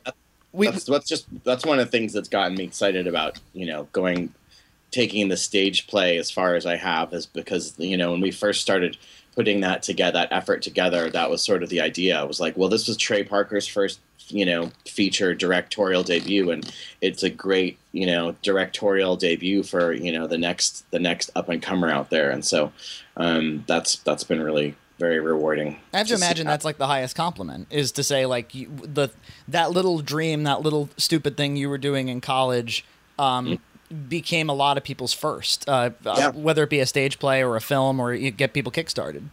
[0.54, 3.66] We, that's, that's just that's one of the things that's gotten me excited about you
[3.66, 4.34] know going
[4.92, 8.32] taking the stage play as far as I have is because you know when we
[8.32, 8.98] first started
[9.38, 12.20] putting that together that effort together that was sort of the idea.
[12.20, 16.70] I was like, well, this was Trey Parker's first you know feature directorial debut and
[17.00, 21.48] it's a great you know directorial debut for you know the next the next up
[21.48, 22.74] and comer out there and so
[23.16, 25.80] um, that's that's been really very rewarding.
[25.94, 26.54] I have to, to imagine that.
[26.54, 29.10] that's like the highest compliment is to say like you, the
[29.48, 32.84] that little dream, that little stupid thing you were doing in college
[33.20, 33.56] um, mm-hmm.
[34.10, 36.30] Became a lot of people's first, uh, uh yeah.
[36.32, 39.24] whether it be a stage play or a film or you get people kickstarted.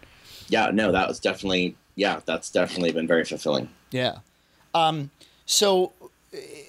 [0.48, 3.68] Yeah, no, that was definitely yeah, that's definitely been very fulfilling.
[3.90, 4.18] Yeah.
[4.74, 5.10] Um,
[5.46, 5.92] so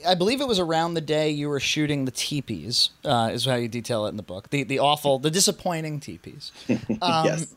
[0.08, 3.56] I believe it was around the day you were shooting the teepees, uh, is how
[3.56, 4.50] you detail it in the book.
[4.50, 6.52] The the awful, the disappointing teepees.
[6.69, 6.80] Um,
[7.26, 7.54] yes.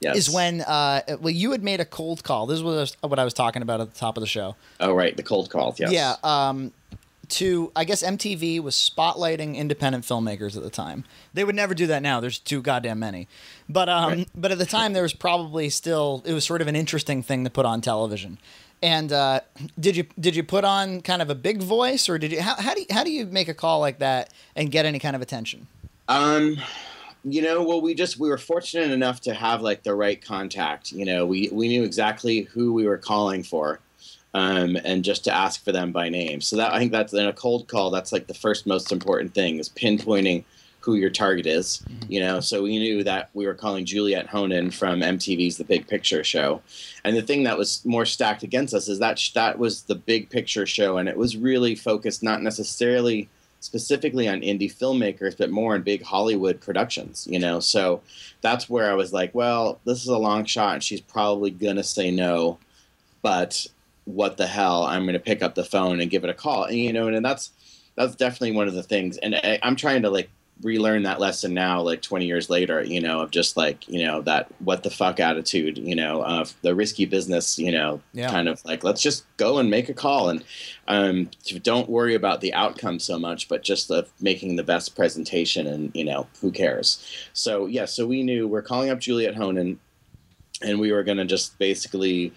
[0.00, 0.16] Yes.
[0.16, 2.46] Is when uh, well you had made a cold call.
[2.46, 4.56] This was what I was talking about at the top of the show.
[4.80, 5.76] Oh right, the cold call.
[5.78, 5.92] Yes.
[5.92, 6.16] Yeah.
[6.24, 6.72] Um,
[7.32, 11.04] to I guess MTV was spotlighting independent filmmakers at the time.
[11.34, 12.20] They would never do that now.
[12.20, 13.28] There's too goddamn many.
[13.68, 14.28] But um, right.
[14.34, 17.44] but at the time there was probably still it was sort of an interesting thing
[17.44, 18.38] to put on television.
[18.82, 19.40] And uh,
[19.78, 22.56] did you did you put on kind of a big voice, or did you how,
[22.56, 25.14] how do you, how do you make a call like that and get any kind
[25.14, 25.68] of attention?
[26.08, 26.58] Um,
[27.24, 30.90] you know, well, we just we were fortunate enough to have like the right contact.
[30.90, 33.78] You know, we we knew exactly who we were calling for,
[34.34, 36.40] um, and just to ask for them by name.
[36.40, 37.90] So that I think that's in a cold call.
[37.90, 40.44] That's like the first most important thing is pinpointing
[40.80, 41.82] who your target is.
[41.88, 42.12] Mm-hmm.
[42.12, 45.86] You know, so we knew that we were calling Juliet Honan from MTV's The Big
[45.86, 46.60] Picture Show,
[47.04, 49.94] and the thing that was more stacked against us is that sh- that was the
[49.94, 53.28] Big Picture Show, and it was really focused not necessarily
[53.60, 57.28] specifically on indie filmmakers, but more on big Hollywood productions.
[57.30, 58.00] You know, so
[58.40, 61.84] that's where I was like, well, this is a long shot, and she's probably gonna
[61.84, 62.58] say no,
[63.20, 63.66] but
[64.04, 64.84] what the hell?
[64.84, 67.24] I'm gonna pick up the phone and give it a call, and you know, and
[67.24, 67.52] that's
[67.96, 69.18] that's definitely one of the things.
[69.18, 70.30] And I, I'm trying to like
[70.62, 74.22] relearn that lesson now, like 20 years later, you know, of just like, you know,
[74.22, 78.30] that what the fuck attitude, you know, of the risky business, you know, yeah.
[78.30, 80.44] kind of like, let's just go and make a call and
[80.86, 81.28] um,
[81.62, 85.90] don't worry about the outcome so much, but just of making the best presentation and,
[85.94, 87.04] you know, who cares?
[87.32, 89.80] So, yeah, so we knew we're calling up Juliet Honan
[90.62, 92.32] and we were going to just basically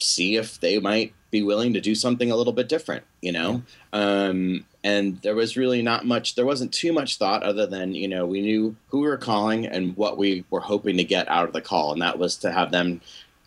[0.00, 3.62] see if they might be willing to do something a little bit different, you know?
[3.92, 8.08] Um, and there was really not much, there wasn't too much thought other than, you
[8.08, 11.46] know, we knew who we were calling and what we were hoping to get out
[11.46, 11.92] of the call.
[11.92, 13.00] And that was to have them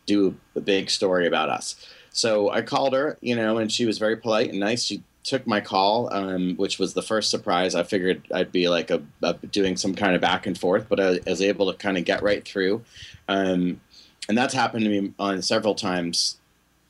[0.05, 1.75] do a big story about us.
[2.11, 4.83] So I called her, you know, and she was very polite and nice.
[4.83, 7.75] She took my call, um, which was the first surprise.
[7.75, 10.99] I figured I'd be like a, a, doing some kind of back and forth, but
[10.99, 12.83] I, was able to kind of get right through.
[13.27, 13.81] Um,
[14.29, 16.37] and that's happened to me on several times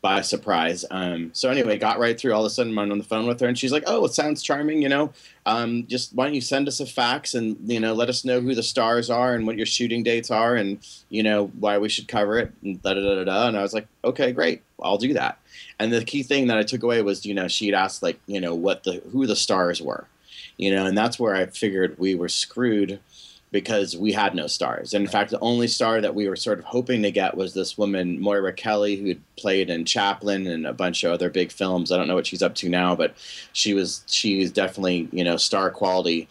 [0.04, 0.84] by surprise.
[0.92, 2.34] Um, so anyway, got right through.
[2.34, 4.14] All of a sudden, I'm on the phone with her, and she's like, "Oh, it
[4.14, 4.82] sounds charming.
[4.82, 5.14] You know,
[5.46, 8.42] um, just why don't you send us a fax and you know let us know
[8.42, 11.88] who the stars are and what your shooting dates are and you know why we
[11.88, 14.98] should cover it and da da da da." And I was like, "Okay, great, I'll
[14.98, 15.40] do that."
[15.80, 18.42] And the key thing that I took away was you know she'd asked like you
[18.42, 20.06] know what the who the stars were,
[20.58, 23.00] you know, and that's where I figured we were screwed
[23.54, 24.96] because we had no stars.
[24.96, 27.54] And in fact, the only star that we were sort of hoping to get was
[27.54, 31.52] this woman, Moira Kelly, who had played in Chaplin and a bunch of other big
[31.52, 31.92] films.
[31.92, 33.16] I don't know what she's up to now, but
[33.54, 36.28] she was she's definitely you know star quality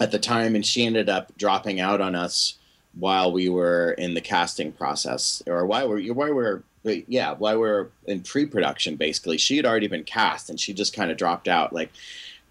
[0.00, 2.56] at the time, and she ended up dropping out on us
[2.98, 6.62] while we were in the casting process, or while we're while we're
[7.06, 8.96] yeah while we're in pre-production.
[8.96, 11.72] Basically, she had already been cast, and she just kind of dropped out.
[11.72, 11.92] Like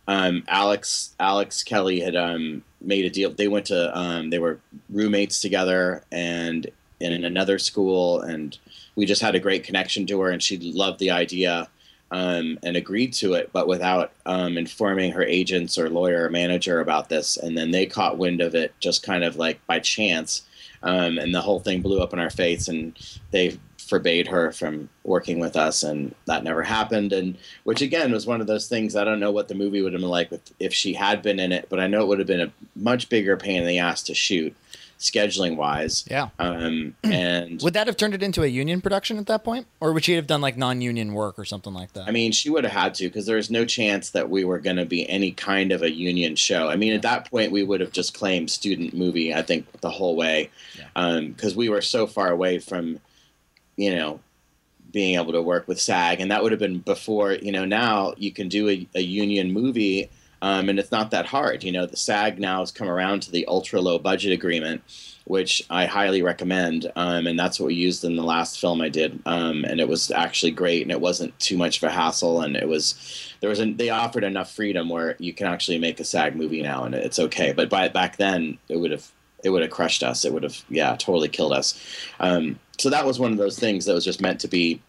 [0.07, 3.31] um, Alex Alex Kelly had um, made a deal.
[3.31, 6.69] They went to um, they were roommates together and
[6.99, 8.57] in another school, and
[8.95, 11.67] we just had a great connection to her, and she loved the idea
[12.11, 16.79] um, and agreed to it, but without um, informing her agents or lawyer or manager
[16.79, 17.35] about this.
[17.35, 20.43] And then they caught wind of it just kind of like by chance.
[20.83, 22.97] Um, and the whole thing blew up in our face, and
[23.31, 27.13] they forbade her from working with us, and that never happened.
[27.13, 28.95] And which again was one of those things.
[28.95, 31.51] I don't know what the movie would have been like if she had been in
[31.51, 34.03] it, but I know it would have been a much bigger pain in the ass
[34.03, 34.55] to shoot,
[34.99, 36.05] scheduling wise.
[36.09, 36.29] Yeah.
[36.39, 39.93] Um, and would that have turned it into a union production at that point, or
[39.93, 42.07] would she have done like non-union work or something like that?
[42.07, 44.77] I mean, she would have had to because there's no chance that we were going
[44.77, 46.69] to be any kind of a union show.
[46.69, 49.33] I mean, at that point, we would have just claimed student movie.
[49.33, 50.49] I think the whole way,
[50.93, 52.99] because um, we were so far away from
[53.77, 54.19] you know,
[54.91, 57.33] being able to work with SAG, and that would have been before.
[57.33, 60.09] You know, now you can do a, a union movie,
[60.41, 61.63] um, and it's not that hard.
[61.63, 64.81] You know, the SAG now has come around to the ultra low budget agreement,
[65.25, 68.89] which I highly recommend, um, and that's what we used in the last film I
[68.89, 72.41] did, um, and it was actually great, and it wasn't too much of a hassle,
[72.41, 76.05] and it was there was they offered enough freedom where you can actually make a
[76.05, 77.51] SAG movie now, and it's okay.
[77.51, 79.11] But by back then, it would have
[79.45, 80.25] it would have crushed us.
[80.25, 81.79] It would have yeah totally killed us.
[82.19, 84.81] Um, so that was one of those things that was just meant to be.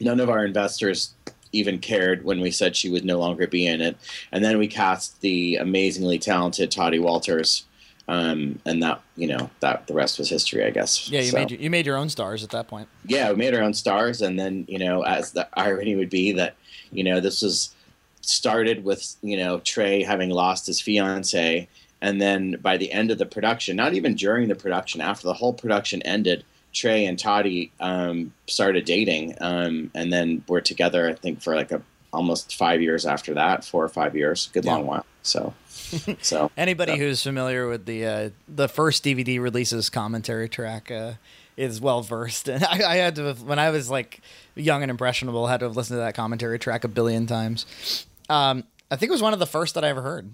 [0.00, 1.14] None of our investors
[1.52, 3.96] even cared when we said she would no longer be in it.
[4.30, 7.64] And then we cast the amazingly talented Toddy Walters.
[8.06, 11.10] Um, and that you know that the rest was history, I guess.
[11.10, 12.88] Yeah, you so, made you made your own stars at that point.
[13.04, 16.32] Yeah, we made our own stars, and then you know, as the irony would be
[16.32, 16.56] that
[16.90, 17.74] you know this was
[18.22, 21.68] started with you know Trey having lost his fiance,
[22.00, 25.34] and then by the end of the production, not even during the production, after the
[25.34, 31.08] whole production ended, Trey and Toddy um, started dating, um, and then we're together.
[31.08, 31.82] I think for like a
[32.12, 34.72] almost five years after that, four or five years, good yeah.
[34.72, 35.06] long while.
[35.22, 35.54] So,
[36.20, 36.98] so anybody so.
[36.98, 41.14] who's familiar with the uh, the first DVD releases commentary track uh,
[41.56, 42.48] is well versed.
[42.48, 44.20] And I, I, had to when I was like
[44.54, 48.06] young and impressionable, I had to have listened to that commentary track a billion times.
[48.28, 50.30] Um, I think it was one of the first that I ever heard.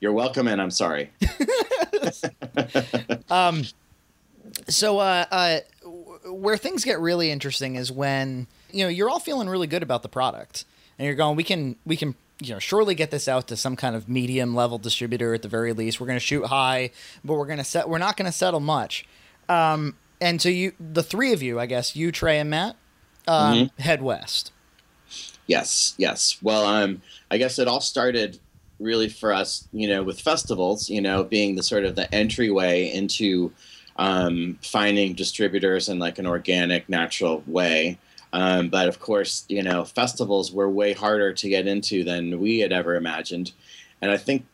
[0.00, 1.10] You're welcome, and I'm sorry.
[3.30, 3.64] um,
[4.68, 5.58] so uh, uh,
[6.26, 10.02] where things get really interesting is when you know you're all feeling really good about
[10.02, 10.64] the product.
[10.98, 13.76] And you're going we can we can you know surely get this out to some
[13.76, 16.00] kind of medium level distributor at the very least.
[16.00, 16.90] We're going to shoot high
[17.24, 19.06] but we're going to set we're not going to settle much.
[19.48, 22.76] Um, and so you the three of you i guess you trey and matt
[23.26, 23.82] um, mm-hmm.
[23.82, 24.52] head west.
[25.46, 26.38] Yes yes.
[26.42, 28.38] Well um, i guess it all started
[28.80, 32.90] really for us you know with festivals you know being the sort of the entryway
[32.92, 33.52] into
[33.98, 37.98] um, finding distributors in like an organic, natural way.
[38.32, 42.60] Um, but of course, you know, festivals were way harder to get into than we
[42.60, 43.52] had ever imagined.
[44.00, 44.46] And I think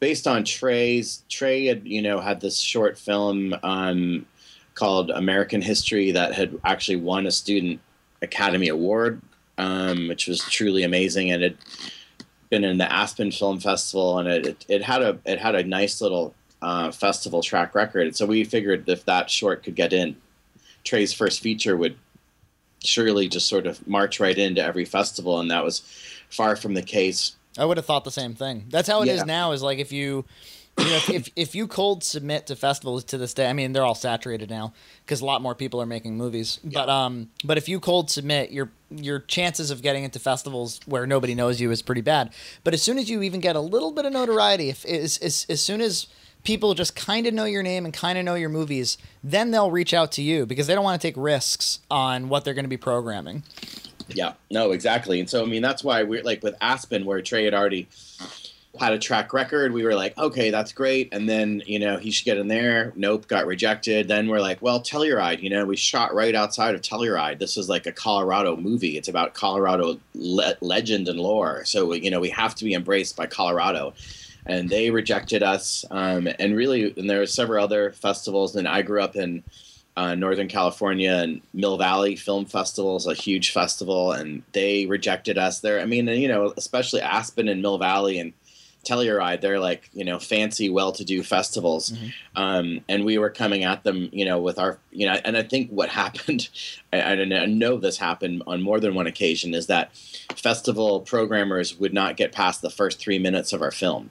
[0.00, 4.26] based on Trey's, Trey had, you know, had this short film um,
[4.74, 7.80] called American History that had actually won a Student
[8.20, 9.20] Academy Award,
[9.58, 11.32] um, which was truly amazing.
[11.32, 11.56] And it
[12.52, 15.64] been in the Aspen Film Festival, and it, it, it had a it had a
[15.64, 18.08] nice little uh, festival track record.
[18.08, 20.16] And so we figured if that short could get in,
[20.84, 21.96] Trey's first feature would
[22.84, 25.80] surely just sort of march right into every festival, and that was
[26.28, 27.36] far from the case.
[27.56, 28.66] I would have thought the same thing.
[28.68, 29.14] That's how it yeah.
[29.14, 29.52] is now.
[29.52, 30.26] Is like if you,
[30.78, 33.72] you know, if, if, if you cold submit to festivals to this day, I mean
[33.72, 34.72] they're all saturated now
[35.04, 36.60] because a lot more people are making movies.
[36.64, 36.70] Yeah.
[36.80, 41.06] But um, but if you cold submit, your your chances of getting into festivals where
[41.06, 42.32] nobody knows you is pretty bad.
[42.64, 45.46] But as soon as you even get a little bit of notoriety, if as as,
[45.48, 46.06] as soon as
[46.42, 49.70] people just kind of know your name and kind of know your movies, then they'll
[49.70, 52.64] reach out to you because they don't want to take risks on what they're going
[52.64, 53.42] to be programming.
[54.08, 55.20] Yeah, no, exactly.
[55.20, 57.88] And so, I mean, that's why we're like with Aspen, where Trey had already
[58.80, 59.72] had a track record.
[59.72, 61.10] We were like, okay, that's great.
[61.12, 62.92] And then, you know, he should get in there.
[62.96, 64.08] Nope, got rejected.
[64.08, 67.38] Then we're like, well, Telluride, you know, we shot right outside of Telluride.
[67.38, 68.96] This is like a Colorado movie.
[68.96, 71.64] It's about Colorado le- legend and lore.
[71.64, 73.92] So, you know, we have to be embraced by Colorado
[74.46, 75.84] and they rejected us.
[75.90, 78.56] Um, and really, and there were several other festivals.
[78.56, 79.42] And I grew up in
[79.96, 85.36] uh, Northern California, and Mill Valley Film Festival is a huge festival, and they rejected
[85.36, 85.80] us there.
[85.80, 88.32] I mean, you know, especially Aspen and Mill Valley, and
[88.84, 89.40] Telluride.
[89.40, 92.08] They're like you know fancy, well-to-do festivals, mm-hmm.
[92.36, 95.18] um, and we were coming at them, you know, with our you know.
[95.24, 96.48] And I think what happened,
[96.92, 99.96] I, I know this happened on more than one occasion, is that
[100.36, 104.10] festival programmers would not get past the first three minutes of our film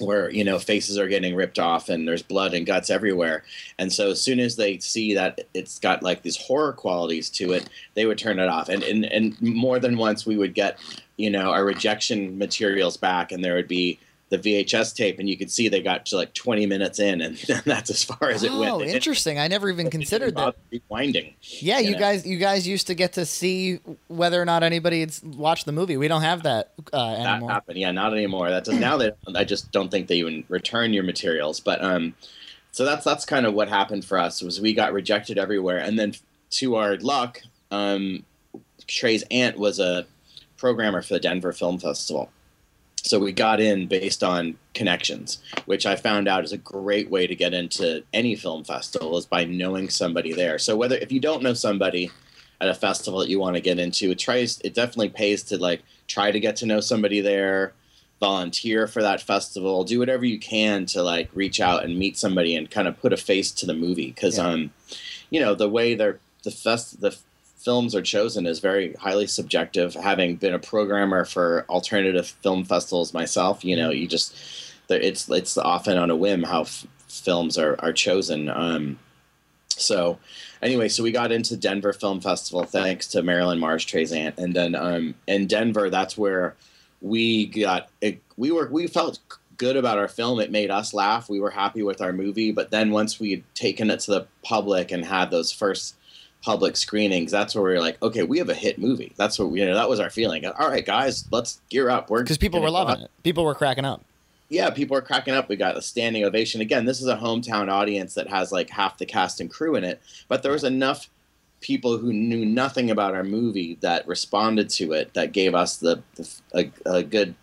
[0.00, 3.44] where you know faces are getting ripped off and there's blood and guts everywhere.
[3.78, 7.52] And so as soon as they see that it's got like these horror qualities to
[7.52, 8.68] it they would turn it off.
[8.68, 10.78] And and, and more than once we would get
[11.16, 13.98] you know our rejection materials back and there would be
[14.32, 17.36] the VHS tape, and you could see they got to like 20 minutes in, and
[17.66, 18.72] that's as far as it went.
[18.72, 19.38] Oh, interesting!
[19.38, 20.56] I never even considered that.
[20.72, 21.34] Rewinding.
[21.42, 21.98] Yeah, you, know?
[21.98, 23.78] guys, you guys used to get to see
[24.08, 25.98] whether or not anybody had watched the movie.
[25.98, 27.48] We don't have that uh, anymore.
[27.48, 28.48] That happened, yeah, not anymore.
[28.48, 31.60] That does, now that I just don't think they even return your materials.
[31.60, 32.14] But um,
[32.70, 35.98] so that's that's kind of what happened for us was we got rejected everywhere, and
[35.98, 36.14] then
[36.52, 38.24] to our luck, um,
[38.86, 40.06] Trey's aunt was a
[40.56, 42.30] programmer for the Denver Film Festival
[43.02, 47.26] so we got in based on connections which i found out is a great way
[47.26, 51.20] to get into any film festival is by knowing somebody there so whether if you
[51.20, 52.10] don't know somebody
[52.60, 55.58] at a festival that you want to get into it tries it definitely pays to
[55.58, 57.74] like try to get to know somebody there
[58.20, 62.54] volunteer for that festival do whatever you can to like reach out and meet somebody
[62.54, 64.46] and kind of put a face to the movie because yeah.
[64.46, 64.70] um
[65.30, 67.16] you know the way they're the fest the
[67.64, 69.94] films are chosen is very highly subjective.
[69.94, 74.34] Having been a programmer for alternative film festivals myself, you know, you just
[74.88, 78.48] it's it's often on a whim how f- films are are chosen.
[78.48, 78.98] Um,
[79.68, 80.18] so
[80.60, 84.54] anyway, so we got into Denver Film Festival thanks to Marilyn Marsh Trey's aunt, and
[84.54, 86.54] then um, in Denver, that's where
[87.00, 89.18] we got it, we were we felt
[89.56, 90.40] good about our film.
[90.40, 91.28] It made us laugh.
[91.28, 94.26] We were happy with our movie, but then once we had taken it to the
[94.42, 95.94] public and had those first
[96.42, 99.12] public screenings, that's where we are like, okay, we have a hit movie.
[99.16, 99.74] That's what you know.
[99.74, 100.44] That was our feeling.
[100.44, 102.10] All right, guys, let's gear up.
[102.10, 103.10] We're because people were loving it.
[103.22, 104.04] People were cracking up.
[104.48, 105.48] Yeah, people were cracking up.
[105.48, 106.60] We got a standing ovation.
[106.60, 109.84] Again, this is a hometown audience that has like half the cast and crew in
[109.84, 111.08] it, but there was enough
[111.62, 116.02] people who knew nothing about our movie that responded to it that gave us the,
[116.16, 117.34] the a, a, good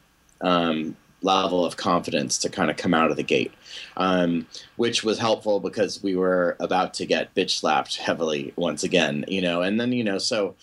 [0.41, 3.52] um, level of confidence to kind of come out of the gate,
[3.98, 4.48] um,
[4.78, 9.42] which was helpful because we were about to get bitch slapped heavily once again, you
[9.42, 9.62] know.
[9.62, 10.56] And then you know, so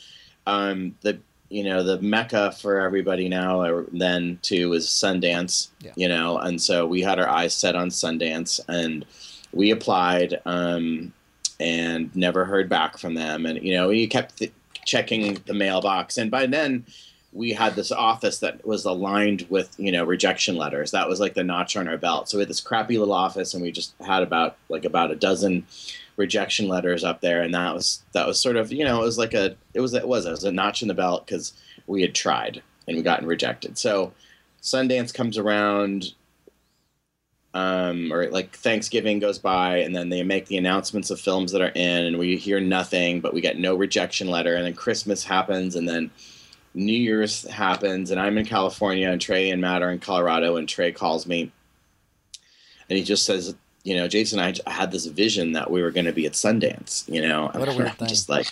[0.46, 5.92] um, the you know the mecca for everybody now or then too is Sundance, yeah.
[5.96, 9.04] you know, and so we had our eyes set on Sundance and
[9.52, 11.12] we applied um,
[11.60, 14.52] and never heard back from them, and you know, we kept th-
[14.84, 16.84] checking the mailbox, and by then
[17.36, 20.90] we had this office that was aligned with you know rejection letters.
[20.90, 22.28] That was like the notch on our belt.
[22.28, 25.16] So we had this crappy little office and we just had about like about a
[25.16, 25.66] dozen
[26.16, 27.42] rejection letters up there.
[27.42, 29.94] And that was that was sort of you know it was like a it was
[29.94, 31.52] it was it was a notch in the belt because
[31.86, 33.76] we had tried and we gotten rejected.
[33.78, 34.12] So
[34.62, 36.14] sundance comes around
[37.54, 41.62] um, or like Thanksgiving goes by, and then they make the announcements of films that
[41.62, 44.54] are in, and we hear nothing, but we get no rejection letter.
[44.54, 46.10] And then Christmas happens, and then
[46.76, 50.68] New Year's happens, and I'm in California, and Trey and Matt are in Colorado, and
[50.68, 51.50] Trey calls me,
[52.88, 55.90] and he just says, you know, Jason, I, I had this vision that we were
[55.90, 58.08] going to be at Sundance, you know, what a weird thing.
[58.08, 58.48] just like,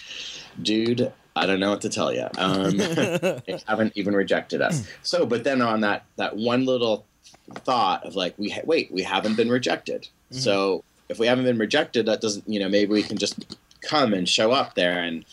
[0.63, 2.27] dude, I don't know what to tell you.
[2.39, 4.89] Um, they haven't even rejected us.
[5.03, 7.05] So, but then on that that one little
[7.53, 10.03] thought of like, we ha- wait, we haven't been rejected.
[10.31, 10.39] Mm-hmm.
[10.39, 14.15] So if we haven't been rejected, that doesn't, you know, maybe we can just come
[14.15, 15.25] and show up there and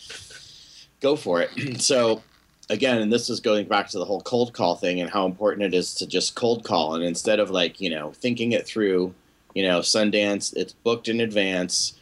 [0.99, 1.81] go for it.
[1.81, 2.23] so
[2.71, 5.63] again, and this is going back to the whole cold call thing and how important
[5.63, 6.95] it is to just cold call.
[6.95, 9.13] And instead of like, you know, thinking it through,
[9.53, 11.93] you know, Sundance, it's booked in advance.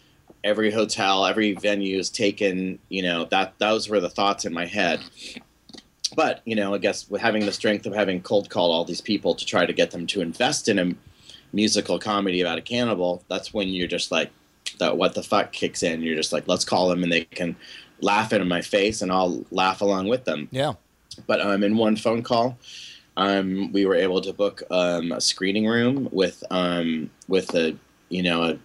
[0.44, 4.68] Every hotel, every venue is taken, you know, that those were the thoughts in my
[4.68, 5.02] head.
[6.16, 9.36] But, you know, I guess having the strength of having cold called all these people
[9.36, 10.96] to try to get them to invest in a
[11.52, 14.30] musical comedy about a cannibal, that's when you're just like,
[14.78, 16.02] that what the fuck kicks in.
[16.02, 17.56] You're just like, let's call them and they can
[18.02, 20.48] laughing in my face, and I'll laugh along with them.
[20.52, 20.74] Yeah.
[21.28, 22.58] But um, in one phone call,
[23.18, 27.76] um, we were able to book um, a screening room with um, with a
[28.10, 28.60] you know a,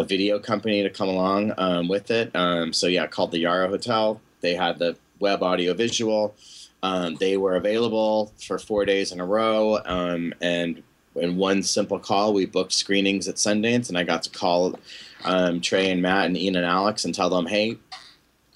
[0.00, 2.34] a video company to come along um, with it.
[2.34, 4.20] Um, so yeah, called the Yarrow Hotel.
[4.40, 6.34] They had the web audio visual.
[6.82, 10.82] Um, they were available for four days in a row, um, and
[11.16, 14.78] in one simple call, we booked screenings at Sundance, and I got to call
[15.24, 17.78] um, Trey and Matt and Ian and Alex and tell them, "Hey,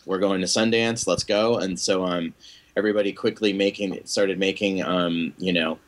[0.08, 1.58] we're going to Sundance, let's go.
[1.58, 2.34] And so um,
[2.76, 5.78] everybody quickly making started making um, you know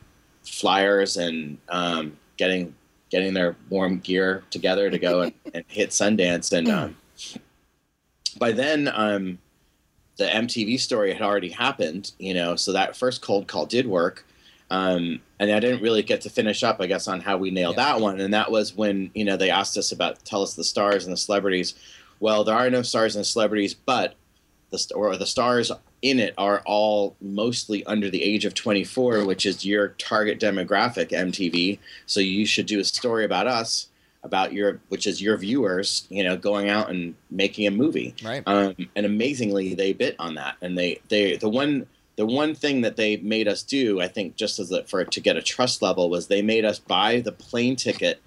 [0.43, 2.73] flyers and um, getting
[3.09, 6.53] getting their warm gear together to go and, and hit Sundance.
[6.55, 6.95] And um,
[8.37, 9.39] by then, um,
[10.17, 14.25] the MTV story had already happened, you know, so that first cold call did work.
[14.69, 17.75] Um, and I didn't really get to finish up, I guess, on how we nailed
[17.75, 17.93] Yeah.
[17.95, 18.21] that one.
[18.21, 21.11] And that was when you know they asked us about tell us the stars and
[21.11, 21.73] the celebrities.
[22.21, 24.15] Well, there are no stars and celebrities, but
[24.69, 29.25] the st- or the stars in it are all mostly under the age of 24,
[29.25, 31.79] which is your target demographic, MTV.
[32.05, 33.87] So you should do a story about us,
[34.23, 38.15] about your, which is your viewers, you know, going out and making a movie.
[38.23, 38.43] Right.
[38.45, 42.81] Um, and amazingly, they bit on that, and they they the one the one thing
[42.81, 45.81] that they made us do, I think, just as a, for to get a trust
[45.81, 48.21] level, was they made us buy the plane ticket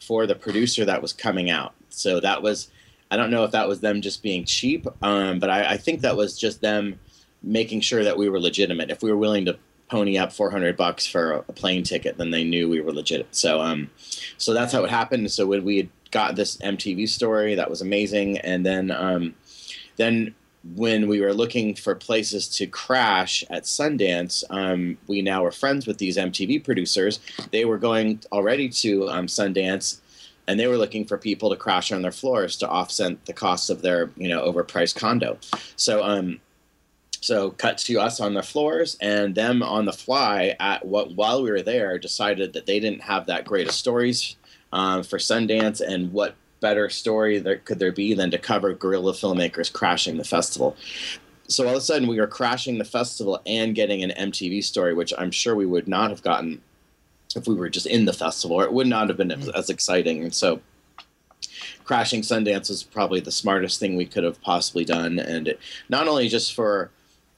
[0.00, 1.74] for the producer that was coming out.
[1.88, 2.70] So that was,
[3.10, 6.02] I don't know if that was them just being cheap, um, but I, I think
[6.02, 6.98] that was just them
[7.42, 8.90] making sure that we were legitimate.
[8.90, 9.58] If we were willing to
[9.88, 13.26] pony up 400 bucks for a, plane ticket, then they knew we were legit.
[13.32, 13.90] So, um,
[14.38, 15.30] so that's how it happened.
[15.32, 18.38] So when we had got this MTV story, that was amazing.
[18.38, 19.34] And then, um,
[19.96, 20.34] then
[20.76, 25.86] when we were looking for places to crash at Sundance, um, we now were friends
[25.86, 27.18] with these MTV producers.
[27.50, 30.00] They were going already to um, Sundance,
[30.46, 33.70] and they were looking for people to crash on their floors to offset the costs
[33.70, 35.38] of their, you know, overpriced condo.
[35.76, 36.40] So, um,
[37.20, 41.42] so cut to us on the floors, and them on the fly at what while
[41.42, 44.36] we were there decided that they didn't have that great of stories
[44.72, 49.12] um, for Sundance, and what better story there could there be than to cover guerrilla
[49.12, 50.76] filmmakers crashing the festival.
[51.48, 54.94] So all of a sudden, we were crashing the festival and getting an MTV story,
[54.94, 56.62] which I'm sure we would not have gotten
[57.36, 59.54] if we were just in the festival, or it would not have been as, mm.
[59.54, 60.22] as exciting.
[60.22, 60.60] And so,
[61.84, 66.08] crashing Sundance was probably the smartest thing we could have possibly done, and it, not
[66.08, 66.90] only just for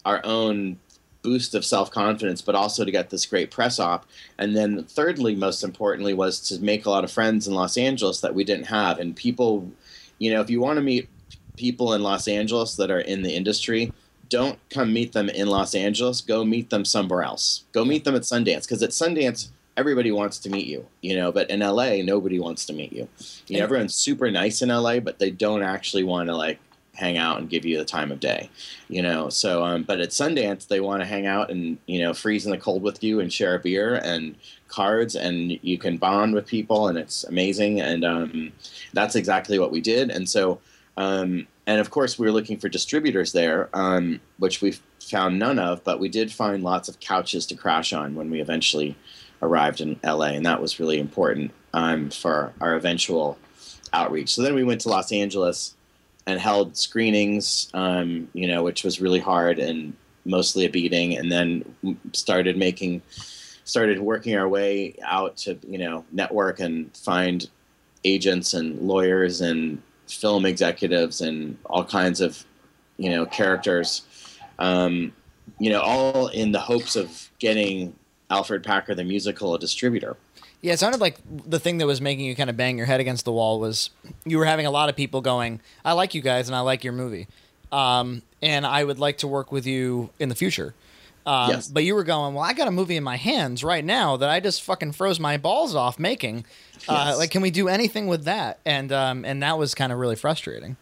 [0.05, 0.79] our own
[1.23, 4.07] boost of self confidence, but also to get this great press op.
[4.39, 8.21] And then, thirdly, most importantly, was to make a lot of friends in Los Angeles
[8.21, 8.99] that we didn't have.
[8.99, 9.71] And people,
[10.19, 11.09] you know, if you want to meet
[11.57, 13.93] people in Los Angeles that are in the industry,
[14.29, 16.21] don't come meet them in Los Angeles.
[16.21, 17.65] Go meet them somewhere else.
[17.73, 21.33] Go meet them at Sundance because at Sundance, everybody wants to meet you, you know.
[21.33, 23.09] But in LA, nobody wants to meet you.
[23.47, 26.59] You know, everyone's super nice in LA, but they don't actually want to like
[26.95, 28.51] hang out and give you the time of day,
[28.89, 29.29] you know.
[29.29, 32.53] So, um, but at Sundance, they want to hang out and you know freeze in
[32.53, 34.37] the cold with you and share a beer and
[34.69, 37.81] cards, and you can bond with people, and it's amazing.
[37.81, 38.53] And um,
[38.93, 40.11] that's exactly what we did.
[40.11, 40.61] And so,
[40.97, 45.59] um, and of course, we were looking for distributors there, um, which we found none
[45.59, 48.97] of, but we did find lots of couches to crash on when we eventually
[49.43, 53.39] arrived in LA, and that was really important um, for our eventual
[53.93, 54.33] outreach.
[54.35, 55.75] So then we went to Los Angeles
[56.27, 61.31] and held screenings, um, you know, which was really hard and mostly a beating, and
[61.31, 61.65] then
[62.13, 63.03] started making,
[63.65, 67.51] started working our way out to you know network and find
[68.05, 72.45] agents and lawyers and film executives and all kinds of
[72.99, 74.03] you know characters,
[74.61, 75.13] um,
[75.59, 77.95] you know, all in the hopes of getting
[78.33, 80.17] Alfred Packer the musical a distributor.
[80.63, 83.01] Yeah, it sounded like the thing that was making you kind of bang your head
[83.01, 83.91] against the wall was
[84.25, 86.83] you were having a lot of people going, "I like you guys and I like
[86.85, 87.27] your movie,
[87.71, 90.75] um, and I would like to work with you in the future."
[91.27, 91.69] Um, Yes.
[91.69, 94.29] But you were going, "Well, I got a movie in my hands right now that
[94.29, 96.45] I just fucking froze my balls off making.
[96.89, 97.19] Uh, Yes.
[97.19, 100.17] like, can we do anything with that?" And um, and that was kind of really
[100.17, 100.77] frustrating.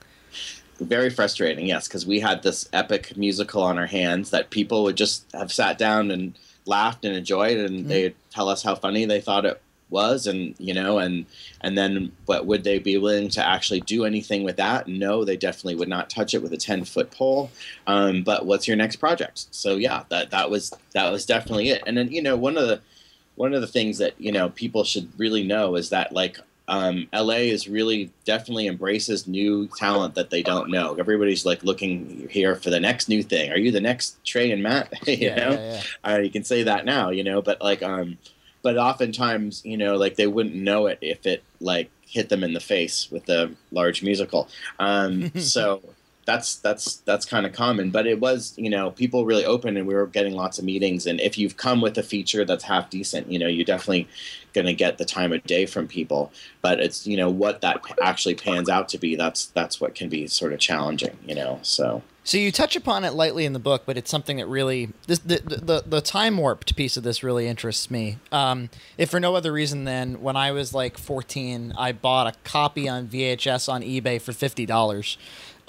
[0.81, 4.97] very frustrating yes because we had this epic musical on our hands that people would
[4.97, 6.33] just have sat down and
[6.71, 9.61] laughed and enjoyed and they'd tell us how funny they thought it
[9.91, 11.27] was and you know and
[11.63, 14.89] and then but would they be willing to actually do anything with that?
[14.89, 17.51] No they definitely would not touch it with a 10 foot pole.
[17.87, 19.47] Um, but what's your next project?
[19.51, 21.83] So yeah that that was that was definitely it.
[21.87, 22.81] And then you know one of the
[23.35, 26.39] one of the things that you know people should really know is that like
[26.71, 30.95] um, LA is really definitely embraces new talent that they don't know.
[30.95, 33.51] Everybody's like looking here for the next new thing.
[33.51, 34.89] Are you the next Trey and Matt?
[35.09, 36.15] you yeah, know, yeah, yeah.
[36.15, 38.19] uh, you can say that now, you know, but like, um,
[38.63, 42.53] but oftentimes, you know, like they wouldn't know it if it like hit them in
[42.53, 44.49] the face with a large musical.
[44.79, 45.83] Um, so
[46.27, 49.87] that's that's that's kind of common, but it was, you know, people really open and
[49.87, 51.07] we were getting lots of meetings.
[51.07, 54.09] And if you've come with a feature that's half decent, you know, you're definitely
[54.53, 56.33] going to get the time of day from people.
[56.63, 59.17] But it's, you know, what that actually pans out to be.
[59.17, 61.59] That's that's what can be sort of challenging, you know.
[61.63, 62.03] So.
[62.23, 65.21] So you touch upon it lightly in the book, but it's something that really this
[65.21, 68.19] the the, the time warped piece of this really interests me.
[68.31, 68.69] Um,
[68.99, 72.89] if for no other reason than when I was like 14, I bought a copy
[72.89, 75.17] on VHS on eBay for fifty dollars.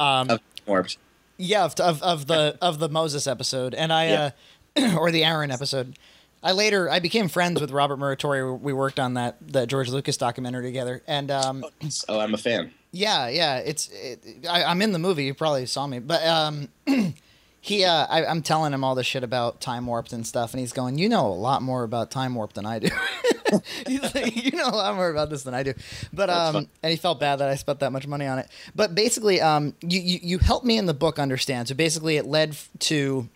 [0.02, 0.97] Um, Of warped.
[1.38, 4.30] yeah, of, of, of the of the Moses episode, and I uh,
[4.97, 5.97] or the Aaron episode.
[6.43, 8.60] I later I became friends with Robert Muratori.
[8.60, 11.64] We worked on that that George Lucas documentary together, and um,
[12.10, 12.72] Oh, I'm a fan.
[12.91, 13.58] yeah, yeah.
[13.58, 15.26] It's it, I, I'm in the movie.
[15.26, 16.70] You probably saw me, but um,
[17.62, 20.60] he, uh, I, I'm telling him all this shit about time warped and stuff, and
[20.62, 22.89] he's going, "You know a lot more about time warp than I do."
[23.88, 25.74] he's like, "You know a lot more about this than I do,"
[26.14, 28.47] but um, and he felt bad that I spent that much money on it.
[28.76, 31.68] But basically, um, you you, you helped me in the book understand.
[31.68, 33.30] So basically, it led to.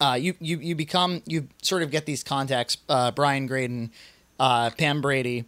[0.00, 3.90] Uh, you, you you become you sort of get these contacts, uh, Brian Graden,
[4.38, 5.44] uh, Pam Brady,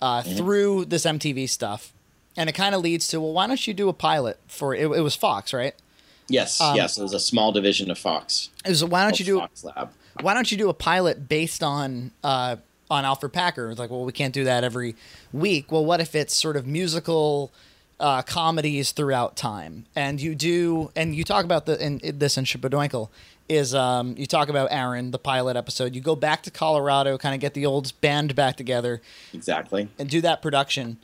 [0.00, 0.36] uh, mm-hmm.
[0.36, 1.92] through this MTV stuff,
[2.36, 4.82] and it kind of leads to well, why don't you do a pilot for it?
[4.82, 5.74] It was Fox, right?
[6.28, 8.50] Yes, um, yes, it was a small division of Fox.
[8.64, 9.90] It was why don't you do Fox Lab?
[10.20, 12.56] Why don't you do a pilot based on uh,
[12.90, 13.70] on Alfred Packer?
[13.70, 14.96] It's like, well, we can't do that every
[15.32, 15.70] week.
[15.70, 17.52] Well, what if it's sort of musical
[17.98, 19.86] uh, comedies throughout time?
[19.94, 23.08] And you do, and you talk about the in, in this in Shpadoinkle
[23.48, 25.94] is um, you talk about Aaron, the pilot episode.
[25.94, 29.02] You go back to Colorado, kind of get the old band back together,
[29.34, 30.98] exactly, and do that production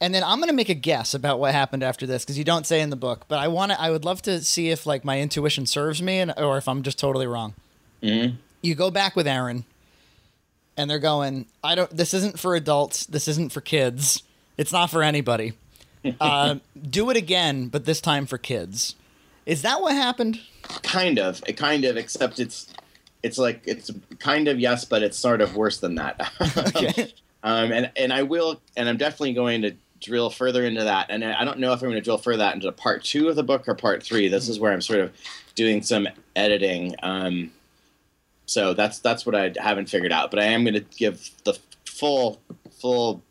[0.00, 2.66] and then I'm gonna make a guess about what happened after this because you don't
[2.66, 3.26] say in the book.
[3.28, 3.80] But I want to.
[3.80, 6.82] I would love to see if like my intuition serves me, and, or if I'm
[6.82, 7.54] just totally wrong.
[8.02, 8.36] Mm-hmm.
[8.62, 9.64] You go back with Aaron,
[10.76, 11.46] and they're going.
[11.62, 11.90] I don't.
[11.90, 13.06] This isn't for adults.
[13.06, 14.22] This isn't for kids.
[14.56, 15.54] It's not for anybody.
[16.20, 16.56] uh,
[16.88, 18.94] do it again, but this time for kids.
[19.46, 20.40] Is that what happened?
[20.82, 21.42] Kind of.
[21.46, 21.96] It kind of.
[21.96, 22.72] Except it's.
[23.22, 26.32] It's like it's kind of yes, but it's sort of worse than that.
[26.74, 27.12] okay.
[27.42, 31.06] Um, and and I will, and I'm definitely going to drill further into that.
[31.10, 33.36] And I don't know if I'm going to drill further that into part two of
[33.36, 34.28] the book or part three.
[34.28, 35.12] This is where I'm sort of
[35.54, 36.94] doing some editing.
[37.02, 37.50] Um,
[38.50, 40.32] so that's that's what I haven't figured out.
[40.32, 42.40] But I am going to give the full
[42.80, 43.22] full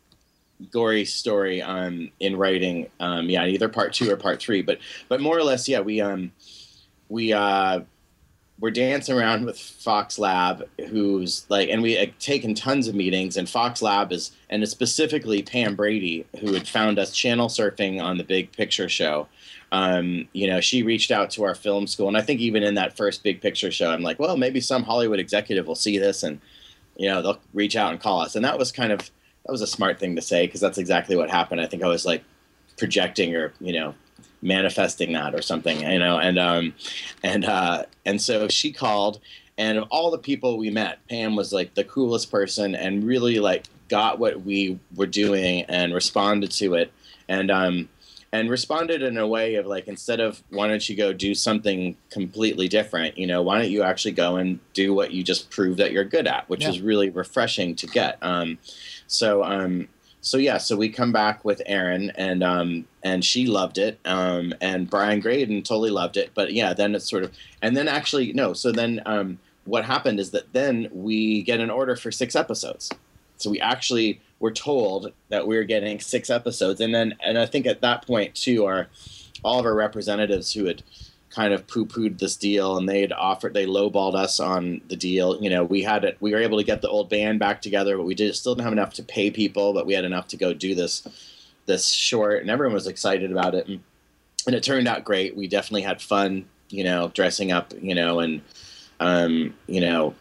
[0.70, 2.88] gory story um, in writing.
[3.00, 4.62] Um, yeah, either part two or part three.
[4.62, 4.78] But
[5.10, 6.32] but more or less, yeah, we um
[7.10, 7.80] we uh
[8.60, 13.36] we're dancing around with Fox Lab, who's like, and we had taken tons of meetings,
[13.36, 18.02] and Fox Lab is, and it's specifically Pam Brady, who had found us channel surfing
[18.02, 19.28] on the Big Picture show.
[19.72, 22.74] Um, you know, she reached out to our film school, and I think even in
[22.74, 26.22] that first Big Picture show, I'm like, well, maybe some Hollywood executive will see this,
[26.22, 26.40] and
[26.96, 29.10] you know, they'll reach out and call us, and that was kind of
[29.46, 31.60] that was a smart thing to say because that's exactly what happened.
[31.60, 32.24] I think I was like
[32.76, 33.94] projecting or you know
[34.42, 36.18] manifesting that or something, you know.
[36.18, 36.74] And um,
[37.22, 39.20] and uh, and so she called,
[39.58, 43.38] and of all the people we met, Pam was like the coolest person, and really
[43.38, 46.92] like got what we were doing and responded to it,
[47.28, 47.88] and um,
[48.32, 51.96] and responded in a way of like instead of why don't you go do something
[52.10, 55.78] completely different, you know, why don't you actually go and do what you just proved
[55.78, 56.68] that you're good at, which yeah.
[56.68, 58.18] is really refreshing to get.
[58.22, 58.58] Um,
[59.08, 59.88] so um,
[60.20, 64.54] so yeah, so we come back with Aaron, and um, and she loved it, um,
[64.60, 66.30] and Brian Graden totally loved it.
[66.34, 68.52] But yeah, then it's sort of, and then actually no.
[68.52, 72.90] So then um, what happened is that then we get an order for six episodes.
[73.38, 77.46] So we actually were told that we were getting six episodes, and then and I
[77.46, 78.88] think at that point too, our
[79.44, 80.82] all of our representatives who had
[81.30, 85.40] kind of poo-pooed this deal and they'd offered they lowballed us on the deal.
[85.40, 87.96] You know we had it we were able to get the old band back together
[87.96, 90.36] but we did still didn't have enough to pay people but we had enough to
[90.36, 91.06] go do this
[91.66, 93.68] this short and everyone was excited about it.
[93.68, 93.80] And,
[94.46, 95.36] and it turned out great.
[95.36, 98.42] We definitely had fun you know dressing up you know and
[98.98, 100.14] um, you know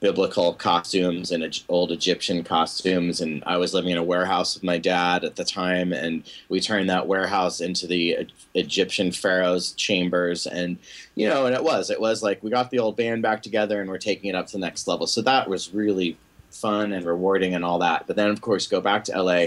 [0.00, 3.20] biblical costumes and old Egyptian costumes.
[3.20, 6.60] And I was living in a warehouse with my dad at the time, and we
[6.60, 10.46] turned that warehouse into the Egyptian pharaoh's chambers.
[10.46, 10.78] And
[11.14, 13.80] you know, and it was it was like we got the old band back together,
[13.80, 15.06] and we're taking it up to the next level.
[15.06, 16.16] So that was really
[16.50, 18.06] fun and rewarding and all that.
[18.06, 19.46] But then, of course, go back to LA.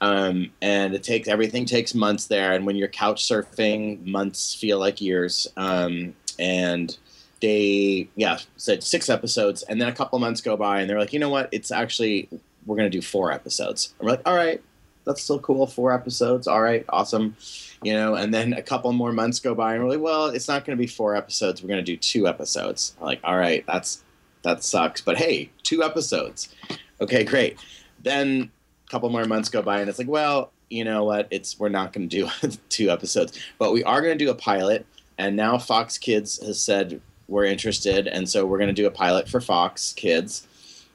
[0.00, 4.78] Um, and it takes everything takes months there, and when you're couch surfing, months feel
[4.78, 5.46] like years.
[5.56, 6.96] Um, and
[7.40, 11.12] they yeah said six episodes and then a couple months go by and they're like
[11.12, 11.48] you know what?
[11.52, 12.28] It's actually
[12.66, 13.94] we're to do four episodes.
[13.98, 14.62] And we're like all right
[15.04, 15.66] that's still cool.
[15.66, 16.48] Four episodes.
[16.48, 17.36] All right awesome.
[17.82, 20.48] You know and then a couple more months go by and we're like well it's
[20.48, 21.62] not to be four episodes.
[21.62, 22.96] We're to do two episodes.
[23.00, 24.02] I'm like all right that's
[24.42, 26.54] that sucks but hey two episodes.
[27.00, 27.58] Okay great.
[28.02, 28.50] Then
[28.86, 31.28] a couple more months go by and it's like well you know what?
[31.30, 34.34] It's we're not going to do two episodes but we are going to do a
[34.34, 34.86] pilot
[35.18, 38.90] and now fox kids has said we're interested, and so we're going to do a
[38.90, 40.46] pilot for Fox Kids.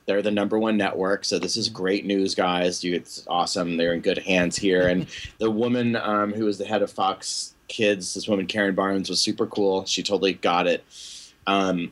[0.05, 2.83] They're the number one network, so this is great news, guys.
[2.83, 3.77] You, it's awesome.
[3.77, 4.87] They're in good hands here.
[4.87, 5.07] And
[5.37, 9.21] the woman um, who was the head of Fox Kids, this woman Karen Barnes, was
[9.21, 9.85] super cool.
[9.85, 10.83] She totally got it.
[11.45, 11.91] Um,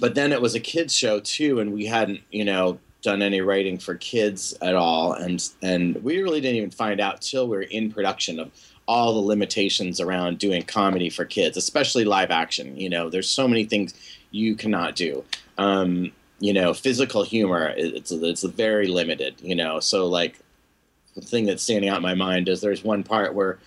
[0.00, 3.40] but then it was a kids show too, and we hadn't, you know, done any
[3.40, 7.56] writing for kids at all, and and we really didn't even find out till we
[7.56, 8.50] were in production of
[8.88, 12.74] all the limitations around doing comedy for kids, especially live action.
[12.76, 13.94] You know, there's so many things
[14.30, 15.22] you cannot do.
[15.58, 16.10] Um,
[16.40, 19.34] you know, physical humor it's it's very limited.
[19.40, 20.40] You know, so like
[21.14, 23.58] the thing that's standing out in my mind is there's one part where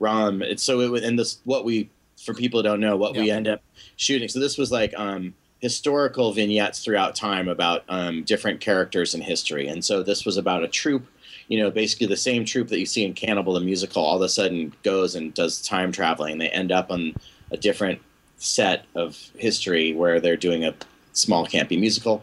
[0.00, 0.40] Ram.
[0.42, 3.48] It's so it, in this what we for people who don't know what we end
[3.48, 3.62] up
[3.96, 4.28] shooting.
[4.28, 9.68] So this was like um, historical vignettes throughout time about um, different characters in history,
[9.68, 11.06] and so this was about a troupe.
[11.50, 14.22] You know, basically the same troupe that you see in Cannibal the musical, all of
[14.22, 16.38] a sudden goes and does time traveling.
[16.38, 17.14] They end up on
[17.50, 18.00] a different
[18.38, 20.74] set of history where they're doing a
[21.12, 22.22] small campy musical.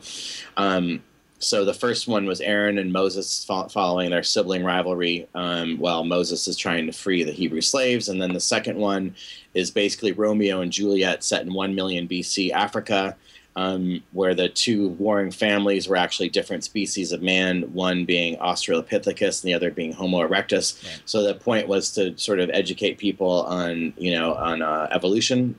[0.58, 1.04] Um,
[1.40, 6.04] so the first one was Aaron and Moses fo- following their sibling rivalry um, while
[6.04, 8.10] Moses is trying to free the Hebrew slaves.
[8.10, 9.16] And then the second one
[9.54, 13.16] is basically Romeo and Juliet set in 1 million BC Africa,
[13.58, 19.44] um, where the two warring families were actually different species of man, one being Australopithecus
[19.44, 20.82] and the other being Homo erectus.
[20.86, 21.02] Right.
[21.06, 25.58] So the point was to sort of educate people on, you know, on uh, evolution,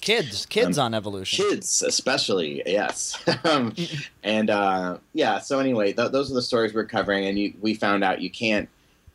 [0.00, 1.46] Kids, kids Um, on evolution.
[1.48, 3.74] kids especially yes um,
[4.22, 7.72] and uh, yeah so anyway th- those are the stories we're covering and you, we
[7.72, 8.68] found out you can't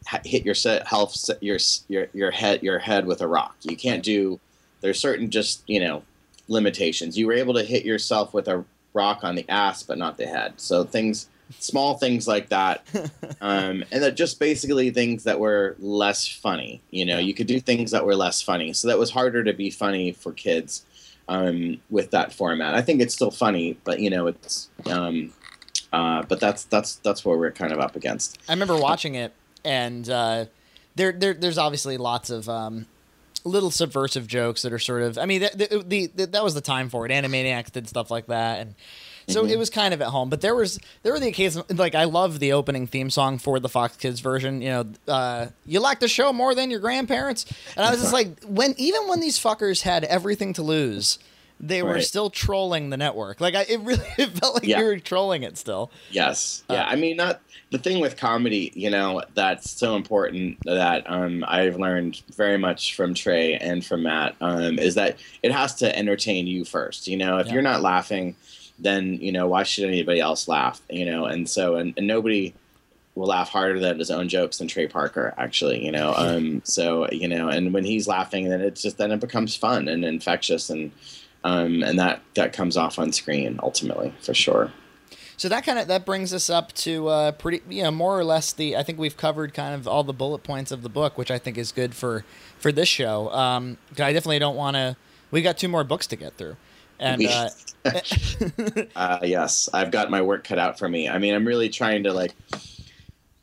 [0.07, 3.77] ha- hit your set health your, your your head your head with a rock you
[3.77, 4.39] can't do
[4.81, 6.01] there's certain just you know
[6.49, 7.17] limitations.
[7.17, 10.25] You were able to hit yourself with a rock on the ass but not the
[10.25, 10.53] head.
[10.57, 11.29] So things
[11.59, 12.85] small things like that.
[13.41, 17.61] Um, and that just basically things that were less funny you know you could do
[17.61, 18.73] things that were less funny.
[18.73, 20.85] So that was harder to be funny for kids
[21.29, 22.75] um, with that format.
[22.75, 25.31] I think it's still funny but you know it's um,
[25.91, 28.39] uh, but that's that's that's what we're kind of up against.
[28.47, 29.33] I remember watching it,
[29.63, 30.45] and uh,
[30.95, 32.85] there, there, there's obviously lots of um,
[33.43, 35.17] little subversive jokes that are sort of.
[35.17, 37.11] I mean, the, the, the, the, that was the time for it.
[37.11, 38.75] Animaniacs did stuff like that, and
[39.27, 39.49] so Mhm.
[39.51, 40.29] it was kind of at home.
[40.29, 43.59] But there was there were the occasions like I love the opening theme song for
[43.59, 44.61] the Fox Kids version.
[44.61, 47.45] You know, uh, you like the show more than your grandparents,
[47.77, 51.19] and I was just like, when even when these fuckers had everything to lose.
[51.61, 53.41] They were still trolling the network.
[53.41, 54.79] Like I, it really, it felt like Yeah.
[54.79, 55.91] you were trolling it still.
[56.09, 56.63] Yes.
[56.69, 56.85] Uh, Yeah.
[56.87, 57.41] I mean, not
[57.71, 62.95] the thing with comedy, you know, that's so important that um, I've learned very much
[62.95, 67.07] from Trey and from Matt um, is that it has to entertain you first.
[67.07, 67.53] You know, if Yeah.
[67.53, 68.35] you're not laughing,
[68.79, 70.81] then, you know, why should anybody else laugh?
[70.89, 72.53] You know, and so, and, and nobody
[73.15, 76.13] will laugh harder at his own jokes than Trey Parker, actually, you know.
[76.17, 79.89] Um, so, you know, and when he's laughing, then it's just, then it becomes fun
[79.89, 80.91] and infectious and,
[81.43, 84.71] um, and that, that comes off on screen ultimately for sure.
[85.39, 88.25] So that kind of that brings us up to uh, pretty, you know, more or
[88.25, 88.75] less the.
[88.75, 91.37] I think we've covered kind of all the bullet points of the book, which I
[91.37, 92.25] think is good for
[92.57, 93.31] for this show.
[93.31, 94.97] Um, I definitely don't want to.
[95.31, 96.57] We got two more books to get through,
[96.99, 97.49] and uh,
[98.97, 101.07] Uh, yes, I've got my work cut out for me.
[101.07, 102.33] I mean, I'm really trying to like.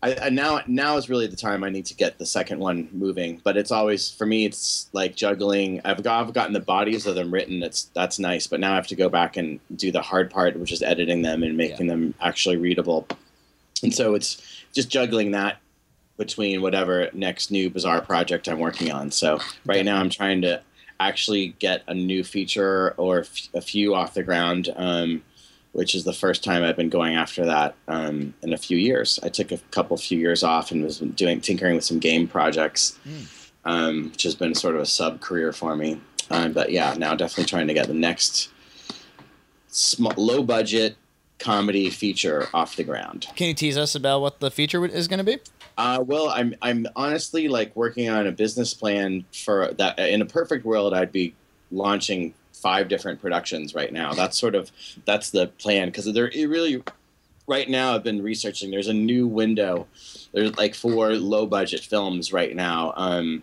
[0.06, 2.88] I, I now now is really the time I need to get the second one
[2.92, 3.40] moving.
[3.42, 4.44] But it's always for me.
[4.44, 5.80] It's like juggling.
[5.84, 7.62] I've got I've gotten the bodies of them written.
[7.62, 8.46] It's that's nice.
[8.46, 11.22] But now I have to go back and do the hard part, which is editing
[11.22, 13.08] them and making them actually readable.
[13.82, 14.40] And so it's
[14.72, 15.58] just juggling that
[16.16, 19.10] between whatever next new bizarre project I'm working on.
[19.10, 20.62] So right now I'm trying to
[21.00, 25.22] actually get a new feature or f- a few off the ground, um,
[25.76, 29.20] which is the first time I've been going after that um, in a few years.
[29.22, 32.98] I took a couple few years off and was doing tinkering with some game projects,
[33.06, 33.26] Mm.
[33.66, 36.00] um, which has been sort of a sub career for me.
[36.30, 38.48] Um, but yeah, now definitely trying to get the next
[39.68, 40.96] sm- low budget
[41.38, 43.26] comedy feature off the ground.
[43.36, 45.38] can you tease us about what the feature is going to be?
[45.76, 49.98] Uh, well, I'm I'm honestly like working on a business plan for that.
[49.98, 51.34] In a perfect world, I'd be
[51.70, 54.14] launching five different productions right now.
[54.14, 54.72] That's sort of
[55.04, 56.82] that's the plan because there it really
[57.46, 58.70] right now I've been researching.
[58.70, 59.86] There's a new window.
[60.32, 62.92] There's like four low budget films right now.
[62.96, 63.42] Um,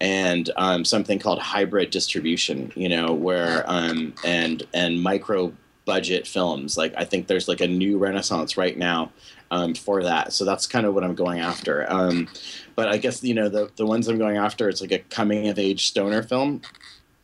[0.00, 5.52] and um, something called hybrid distribution, you know, where um, and and micro
[5.86, 6.76] budget films.
[6.76, 9.10] Like I think there's like a new renaissance right now
[9.50, 10.32] um, for that.
[10.34, 11.90] So that's kind of what I'm going after.
[11.90, 12.28] Um,
[12.74, 14.68] but I guess you know the the ones I'm going after.
[14.68, 16.60] It's like a coming of age stoner film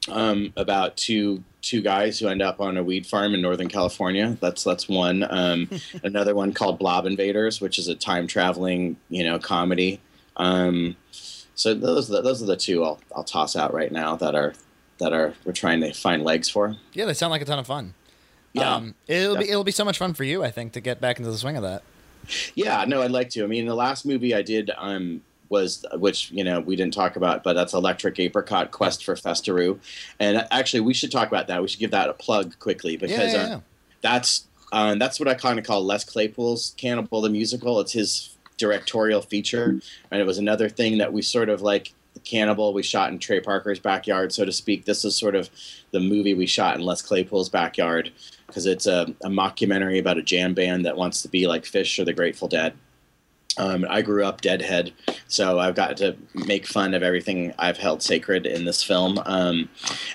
[0.09, 4.36] um, about two two guys who end up on a weed farm in Northern California.
[4.40, 5.26] That's that's one.
[5.28, 5.68] Um,
[6.03, 10.00] another one called Blob Invaders, which is a time traveling you know comedy.
[10.36, 10.96] Um,
[11.55, 14.34] so those are the, those are the two I'll I'll toss out right now that
[14.34, 14.55] are
[14.98, 16.76] that are we're trying to find legs for.
[16.92, 17.94] Yeah, they sound like a ton of fun.
[18.53, 18.74] Yeah.
[18.74, 21.18] Um, it'll be it'll be so much fun for you, I think, to get back
[21.18, 21.82] into the swing of that.
[22.55, 23.44] Yeah, no, I'd like to.
[23.44, 25.22] I mean, the last movie I did um,
[25.53, 29.78] was, which you know we didn't talk about, but that's Electric Apricot Quest for Festeroo,
[30.18, 31.62] and actually we should talk about that.
[31.62, 33.61] We should give that a plug quickly because yeah, yeah, uh,
[34.00, 37.78] that's um, that's what I kind of call Les Claypool's Cannibal the musical.
[37.78, 39.78] It's his directorial feature,
[40.11, 41.92] and it was another thing that we sort of like.
[42.14, 44.84] The Cannibal we shot in Trey Parker's backyard, so to speak.
[44.84, 45.48] This is sort of
[45.92, 48.12] the movie we shot in Les Claypool's backyard
[48.46, 51.98] because it's a, a mockumentary about a jam band that wants to be like Phish
[51.98, 52.74] or the Grateful Dead.
[53.59, 54.92] Um, I grew up deadhead,
[55.28, 59.20] so I've got to make fun of everything I've held sacred in this film.
[59.26, 59.68] Um,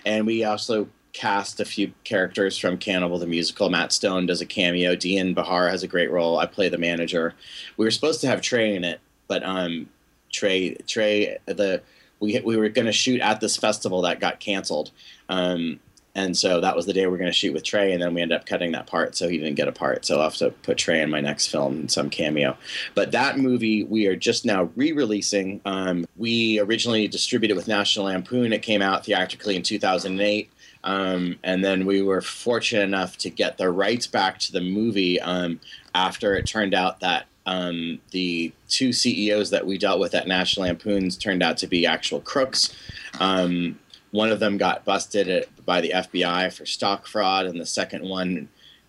[0.05, 3.69] and we also cast a few characters from Cannibal the Musical.
[3.69, 4.95] Matt Stone does a cameo.
[4.95, 6.39] Dian Bachar has a great role.
[6.39, 7.33] I play the manager.
[7.75, 9.89] We were supposed to have Trey in it, but um,
[10.31, 11.81] Trey Trey the
[12.19, 14.91] we we were going to shoot at this festival that got canceled.
[15.29, 15.79] Um,
[16.17, 18.15] and so that was the day we are going to shoot with Trey, and then
[18.15, 20.03] we ended up cutting that part, so he didn't get a part.
[20.03, 22.57] So I'll have to put Trey in my next film in some cameo.
[22.95, 25.61] But that movie we are just now re-releasing.
[25.63, 28.51] Um, we originally distributed with National Lampoon.
[28.51, 30.49] It came out theatrically in 2008.
[30.83, 35.21] Um, and then we were fortunate enough to get the rights back to the movie
[35.21, 35.59] um,
[35.93, 40.65] after it turned out that um, the two CEOs that we dealt with at National
[40.65, 42.75] Lampoons turned out to be actual crooks.
[43.19, 43.79] Um,
[44.11, 48.07] one of them got busted at, by the FBI for stock fraud, and the second
[48.07, 48.47] one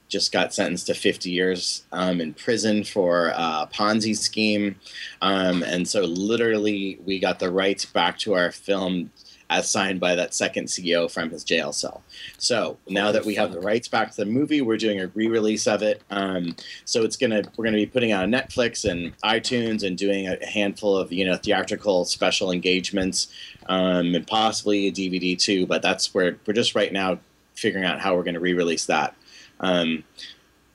[0.09, 4.75] just got sentenced to 50 years um, in prison for a Ponzi scheme.
[5.21, 9.11] Um, and so, literally, we got the rights back to our film
[9.51, 12.03] as signed by that second CEO from his jail cell.
[12.37, 15.67] So now that we have the rights back to the movie, we're doing a re-release
[15.67, 16.03] of it.
[16.11, 20.29] Um, so it's gonna we're gonna be putting out on Netflix and iTunes and doing
[20.29, 23.29] a handful of you know theatrical special engagements
[23.69, 25.67] um, and possibly a DVD too.
[25.67, 27.19] But that's where we're just right now
[27.55, 29.17] figuring out how we're going to re-release that.
[29.61, 30.05] Um,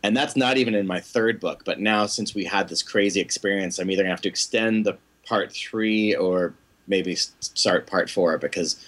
[0.03, 1.63] and that's not even in my third book.
[1.63, 4.97] But now, since we had this crazy experience, I'm either to have to extend the
[5.25, 6.53] part three or
[6.87, 8.83] maybe start part four because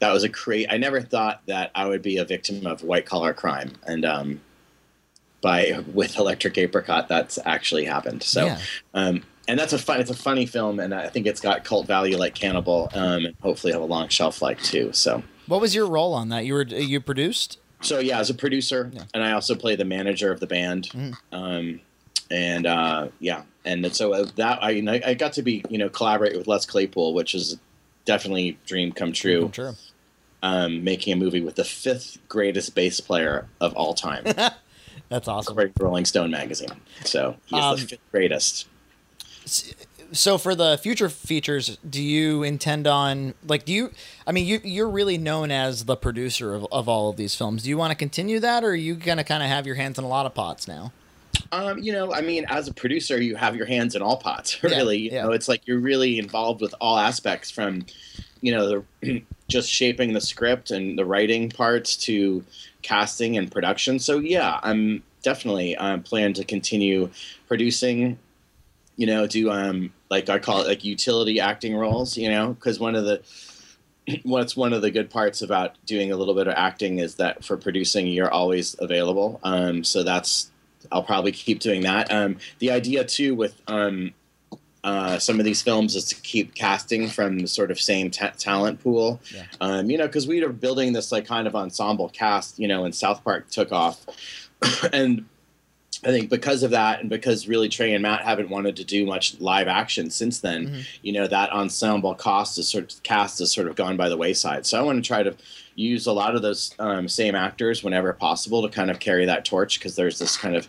[0.00, 0.68] that was a crazy.
[0.68, 4.40] I never thought that I would be a victim of white collar crime, and um,
[5.40, 8.22] by with Electric Apricot, that's actually happened.
[8.22, 8.46] So.
[8.46, 8.60] Yeah.
[8.94, 9.98] Um, and that's a fun.
[9.98, 13.34] It's a funny film, and I think it's got cult value like Cannibal, um, and
[13.40, 14.92] hopefully have a long shelf life too.
[14.92, 16.44] So, what was your role on that?
[16.44, 17.58] You were you produced?
[17.80, 19.04] So yeah, as a producer, yeah.
[19.14, 20.90] and I also play the manager of the band.
[20.90, 21.16] Mm.
[21.32, 21.80] Um,
[22.30, 26.36] and uh, yeah, and so uh, that I I got to be you know collaborate
[26.36, 27.58] with Les Claypool, which is
[28.04, 29.42] definitely dream come true.
[29.42, 29.72] Come true.
[30.40, 34.22] Um, making a movie with the fifth greatest bass player of all time.
[35.08, 35.72] That's awesome.
[35.80, 36.68] Rolling Stone magazine.
[37.04, 38.68] So he's um, the fifth greatest
[40.12, 43.90] so for the future features do you intend on like do you
[44.26, 47.62] i mean you you're really known as the producer of, of all of these films
[47.62, 49.98] do you want to continue that or are you gonna kind of have your hands
[49.98, 50.92] in a lot of pots now
[51.52, 54.62] um, you know, I mean, as a producer, you have your hands in all pots.
[54.68, 57.86] Really, yeah, you know, it's like you're really involved with all aspects, from
[58.40, 62.44] you know, the, just shaping the script and the writing parts to
[62.82, 63.98] casting and production.
[63.98, 67.10] So yeah, I'm definitely um, plan to continue
[67.48, 68.18] producing
[68.98, 72.78] you know, do um like I call it like utility acting roles, you know, because
[72.78, 73.22] one of the
[74.24, 77.44] what's one of the good parts about doing a little bit of acting is that
[77.44, 79.40] for producing you're always available.
[79.44, 80.50] Um, so that's
[80.90, 82.12] I'll probably keep doing that.
[82.12, 84.14] Um, the idea too with um,
[84.84, 88.32] uh, some of these films is to keep casting from the sort of same ta-
[88.38, 89.20] talent pool.
[89.34, 89.44] Yeah.
[89.60, 92.84] Um, you know, because we were building this like kind of ensemble cast, you know,
[92.84, 94.06] and South Park took off,
[94.92, 95.26] and
[96.04, 99.04] I think because of that, and because really Trey and Matt haven't wanted to do
[99.04, 100.80] much live action since then, mm-hmm.
[101.02, 104.16] you know that ensemble cost is sort of cast has sort of gone by the
[104.16, 104.64] wayside.
[104.64, 105.34] So I want to try to
[105.74, 109.44] use a lot of those um, same actors whenever possible to kind of carry that
[109.44, 110.68] torch because there's this kind of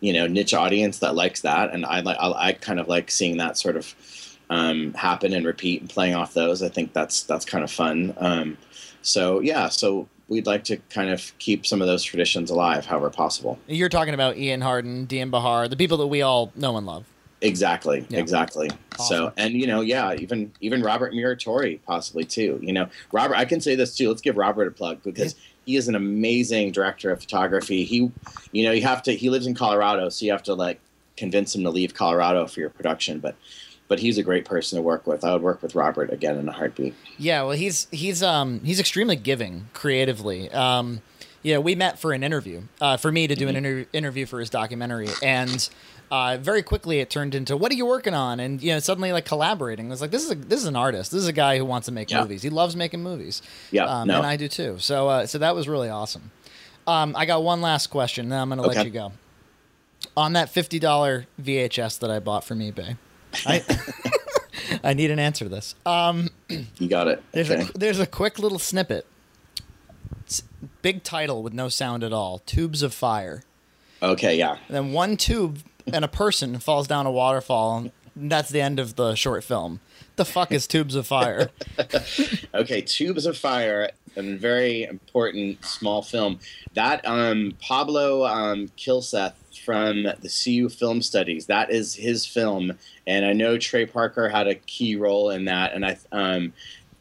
[0.00, 3.36] you know niche audience that likes that, and I like I kind of like seeing
[3.36, 3.94] that sort of
[4.48, 6.62] um, happen and repeat and playing off those.
[6.62, 8.14] I think that's that's kind of fun.
[8.16, 8.56] Um,
[9.02, 13.10] so yeah, so we'd like to kind of keep some of those traditions alive, however
[13.10, 13.58] possible.
[13.66, 17.04] You're talking about Ian Hardin, Dian Bachar, the people that we all know and love.
[17.42, 18.20] Exactly, yeah.
[18.20, 18.70] exactly.
[18.98, 19.16] Awesome.
[19.16, 22.58] So, and you know, yeah, even even Robert Muratori possibly too.
[22.62, 24.08] You know, Robert, I can say this too.
[24.08, 27.84] Let's give Robert a plug because he is an amazing director of photography.
[27.84, 28.10] He,
[28.52, 29.12] you know, you have to.
[29.12, 30.80] He lives in Colorado, so you have to like
[31.16, 33.20] convince him to leave Colorado for your production.
[33.20, 33.36] But
[33.90, 35.24] but he's a great person to work with.
[35.24, 36.94] I would work with Robert again in a heartbeat.
[37.18, 40.48] Yeah, well, he's he's um he's extremely giving creatively.
[40.52, 41.02] Um,
[41.42, 43.66] yeah, we met for an interview, uh, for me to do an mm-hmm.
[43.66, 45.68] inter- interview for his documentary, and
[46.12, 49.10] uh, very quickly it turned into what are you working on, and you know suddenly
[49.12, 49.88] like collaborating.
[49.88, 51.10] It was like this is a this is an artist.
[51.10, 52.20] This is a guy who wants to make yeah.
[52.20, 52.42] movies.
[52.42, 53.42] He loves making movies.
[53.72, 54.18] Yeah, um, no.
[54.18, 54.78] and I do too.
[54.78, 56.30] So uh, so that was really awesome.
[56.86, 58.76] Um, I got one last question, then I'm going to okay.
[58.76, 59.12] let you go.
[60.16, 62.96] On that fifty dollar VHS that I bought from eBay,
[63.46, 63.64] I.
[64.84, 65.74] I need an answer to this.
[65.84, 67.22] Um, you got it.
[67.32, 67.62] There's okay.
[67.74, 69.04] a there's a quick little snippet.
[70.24, 70.42] It's
[70.82, 72.38] big title with no sound at all.
[72.46, 73.42] Tubes of fire.
[74.02, 74.56] Okay, yeah.
[74.68, 75.58] And then one tube
[75.92, 79.80] and a person falls down a waterfall And that's the end of the short film.
[80.16, 81.50] The fuck is Tubes of Fire?
[82.54, 86.40] okay, Tubes of Fire, a very important small film.
[86.74, 89.32] That um, Pablo um, Kjolseth
[89.64, 91.46] from the CU Film Studies.
[91.46, 92.72] That is his film,
[93.06, 95.72] and I know Trey Parker had a key role in that.
[95.72, 96.52] And I, um,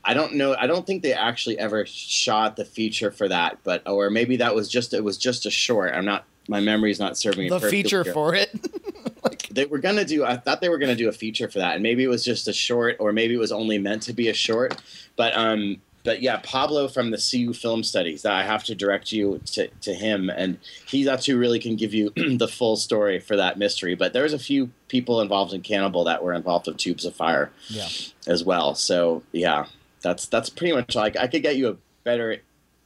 [0.04, 0.56] I don't know.
[0.58, 4.56] I don't think they actually ever shot the feature for that, but or maybe that
[4.56, 5.94] was just it was just a short.
[5.94, 6.26] I'm not.
[6.48, 7.50] My memory's not serving me.
[7.50, 8.50] the feature for it.
[9.24, 10.26] like, they were gonna do.
[10.26, 12.48] I thought they were gonna do a feature for that, and maybe it was just
[12.48, 14.82] a short, or maybe it was only meant to be a short.
[15.16, 18.26] But um, but yeah, Pablo from the CU Film Studies.
[18.26, 20.58] I have to direct you to, to him, and
[20.88, 23.94] he actually really can give you the full story for that mystery.
[23.94, 27.52] But there's a few people involved in Cannibal that were involved with Tubes of Fire,
[27.68, 27.90] yeah.
[28.26, 28.74] as well.
[28.74, 29.68] So yeah,
[30.02, 32.38] that's that's pretty much like I could get you a better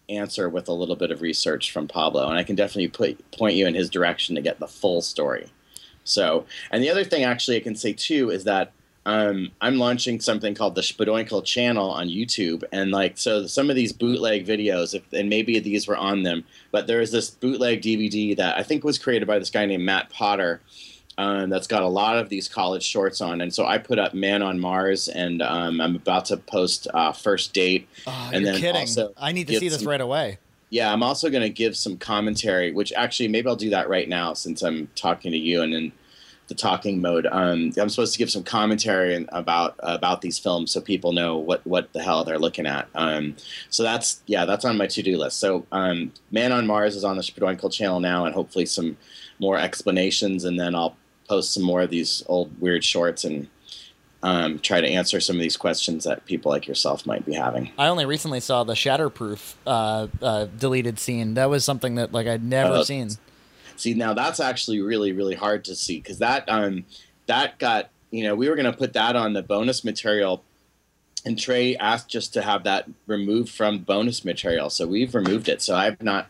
[0.09, 3.55] answer with a little bit of research from Pablo, and I can definitely put, point
[3.55, 5.49] you in his direction to get the full story.
[6.03, 8.73] So, and the other thing actually I can say too is that
[9.05, 13.75] um, I'm launching something called the Shpadoinkle channel on YouTube, and like so, some of
[13.75, 17.81] these bootleg videos, if, and maybe these were on them, but there is this bootleg
[17.81, 20.61] DVD that I think was created by this guy named Matt Potter,
[21.17, 24.13] um, that's got a lot of these college shorts on, and so I put up
[24.13, 28.53] Man on Mars, and um, I'm about to post uh, First Date, Oh, and you're
[28.53, 28.81] then kidding.
[28.81, 30.37] also I need to see this some- right away.
[30.69, 34.07] yeah, I'm also going to give some commentary, which actually maybe I'll do that right
[34.07, 35.91] now since I'm talking to you and in
[36.49, 37.25] the talking mode.
[37.31, 41.65] Um, I'm supposed to give some commentary about about these films so people know what
[41.65, 42.87] what the hell they're looking at.
[42.95, 43.35] Um,
[43.69, 45.39] so that's yeah, that's on my to do list.
[45.39, 48.97] So um, Man on Mars is on the Shpadoinkle channel now, and hopefully some
[49.39, 50.97] more explanations, and then I'll
[51.29, 53.47] post some more of these old weird shorts and.
[54.25, 57.73] Um, try to answer some of these questions that people like yourself might be having.
[57.77, 61.33] I only recently saw the Shatterproof uh, uh, deleted scene.
[61.33, 63.09] That was something that like I'd never Oh, seen.
[63.75, 66.85] See, now that's actually really, really hard to see because that um,
[67.27, 70.43] that got you know we were going to put that on the bonus material,
[71.25, 75.61] and Trey asked just to have that removed from bonus material, so we've removed it.
[75.61, 76.27] So I've not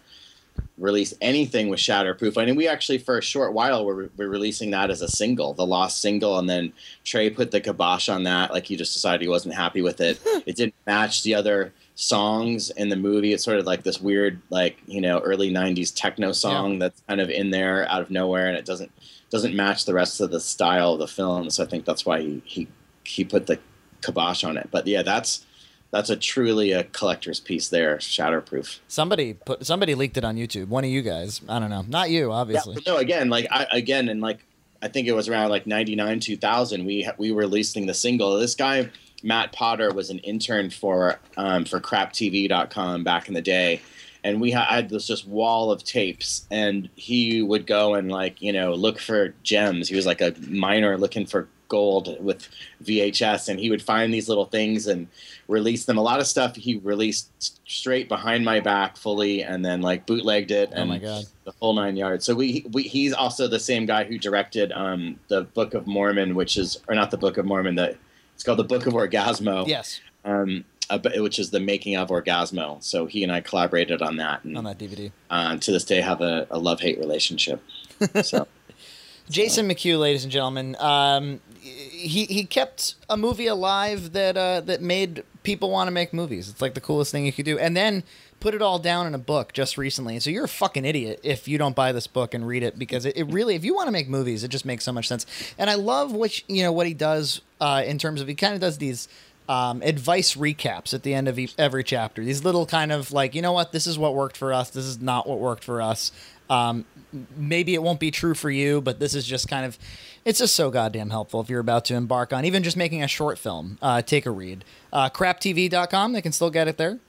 [0.77, 2.41] released anything with Shatterproof.
[2.41, 5.53] I mean, we actually for a short while were, were releasing that as a single,
[5.53, 6.73] the lost single, and then
[7.03, 8.51] Trey put the kibosh on that.
[8.51, 10.19] Like he just decided he wasn't happy with it.
[10.45, 13.33] it didn't match the other songs in the movie.
[13.33, 17.21] It's sort of like this weird, like you know, early '90s techno song that's kind
[17.21, 18.91] of in there out of nowhere, and it doesn't
[19.29, 21.49] doesn't match the rest of the style of the film.
[21.49, 22.67] So I think that's why he he,
[23.03, 23.59] he put the
[24.01, 24.69] kibosh on it.
[24.71, 25.45] But yeah, that's
[25.91, 28.79] that's a truly a collector's piece there, Shatterproof.
[28.87, 30.67] Somebody put somebody leaked it on YouTube.
[30.67, 31.41] One of you guys.
[31.47, 31.85] I don't know.
[31.87, 32.75] Not you, obviously.
[32.75, 34.39] but no, again, like I, again, and like
[34.81, 36.85] I think it was around like '99, 2000.
[36.85, 38.37] We we were releasing the single.
[38.37, 38.89] This guy
[39.23, 43.81] Matt Potter was an intern for um, for CrapTV.com back in the day,
[44.23, 48.51] and we had this just wall of tapes, and he would go and like you
[48.51, 49.87] know look for gems.
[49.89, 52.47] He was like a miner looking for gold with
[52.83, 55.07] VHS, and he would find these little things and
[55.47, 55.97] release them.
[55.97, 60.51] A lot of stuff he released straight behind my back fully, and then like bootlegged
[60.51, 60.69] it.
[60.73, 61.25] Oh and my god.
[61.45, 62.25] the whole nine yards.
[62.25, 66.35] So we, we he's also the same guy who directed um, the Book of Mormon,
[66.35, 67.75] which is or not the Book of Mormon.
[67.75, 67.97] The
[68.43, 69.65] it's called the Book of Orgasmo.
[69.65, 72.83] Yes, Um, uh, which is the making of Orgasmo.
[72.83, 75.13] So he and I collaborated on that, and on that DVD.
[75.29, 77.61] uh, to this day have a, a love hate relationship.
[78.21, 78.49] So
[79.29, 84.81] Jason McHugh, ladies and gentlemen, um, he he kept a movie alive that uh, that
[84.81, 86.49] made people want to make movies.
[86.49, 88.03] It's like the coolest thing you could do, and then
[88.43, 90.19] put it all down in a book just recently.
[90.19, 93.05] So you're a fucking idiot if you don't buy this book and read it because
[93.05, 95.25] it, it really, if you want to make movies, it just makes so much sense.
[95.57, 98.53] And I love what you know what he does uh, in terms of he kind
[98.53, 99.07] of does these.
[99.49, 102.23] Um, advice recaps at the end of every chapter.
[102.23, 104.69] These little kind of like, you know what, this is what worked for us.
[104.69, 106.13] This is not what worked for us.
[106.49, 106.85] Um,
[107.35, 109.77] maybe it won't be true for you, but this is just kind of
[110.23, 113.07] it's just so goddamn helpful if you're about to embark on even just making a
[113.09, 113.77] short film.
[113.81, 114.63] Uh, take a read.
[114.93, 116.99] Uh, craptv.com, they can still get it there.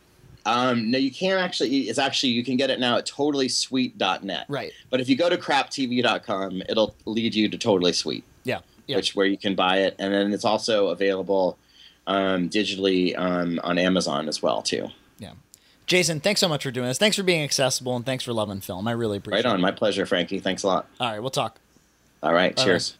[0.46, 1.82] Um, no, you can't actually.
[1.88, 4.46] It's actually you can get it now at totallysweet.net.
[4.48, 4.72] Right.
[4.90, 8.24] But if you go to craptv.com, it'll lead you to Totally Sweet.
[8.44, 8.60] Yeah.
[8.86, 8.96] Yeah.
[8.96, 11.56] which where you can buy it, and then it's also available
[12.06, 14.88] um, digitally um, on Amazon as well too.
[15.18, 15.32] yeah.
[15.86, 16.98] Jason, thanks so much for doing this.
[16.98, 18.86] Thanks for being accessible and thanks for loving film.
[18.88, 19.44] I really appreciate it.
[19.48, 19.54] Right it.
[19.54, 20.38] on, my pleasure, Frankie.
[20.38, 20.86] Thanks a lot.
[21.00, 21.58] All right, we'll talk.
[22.22, 22.64] All right, Bye-bye.
[22.64, 22.96] cheers.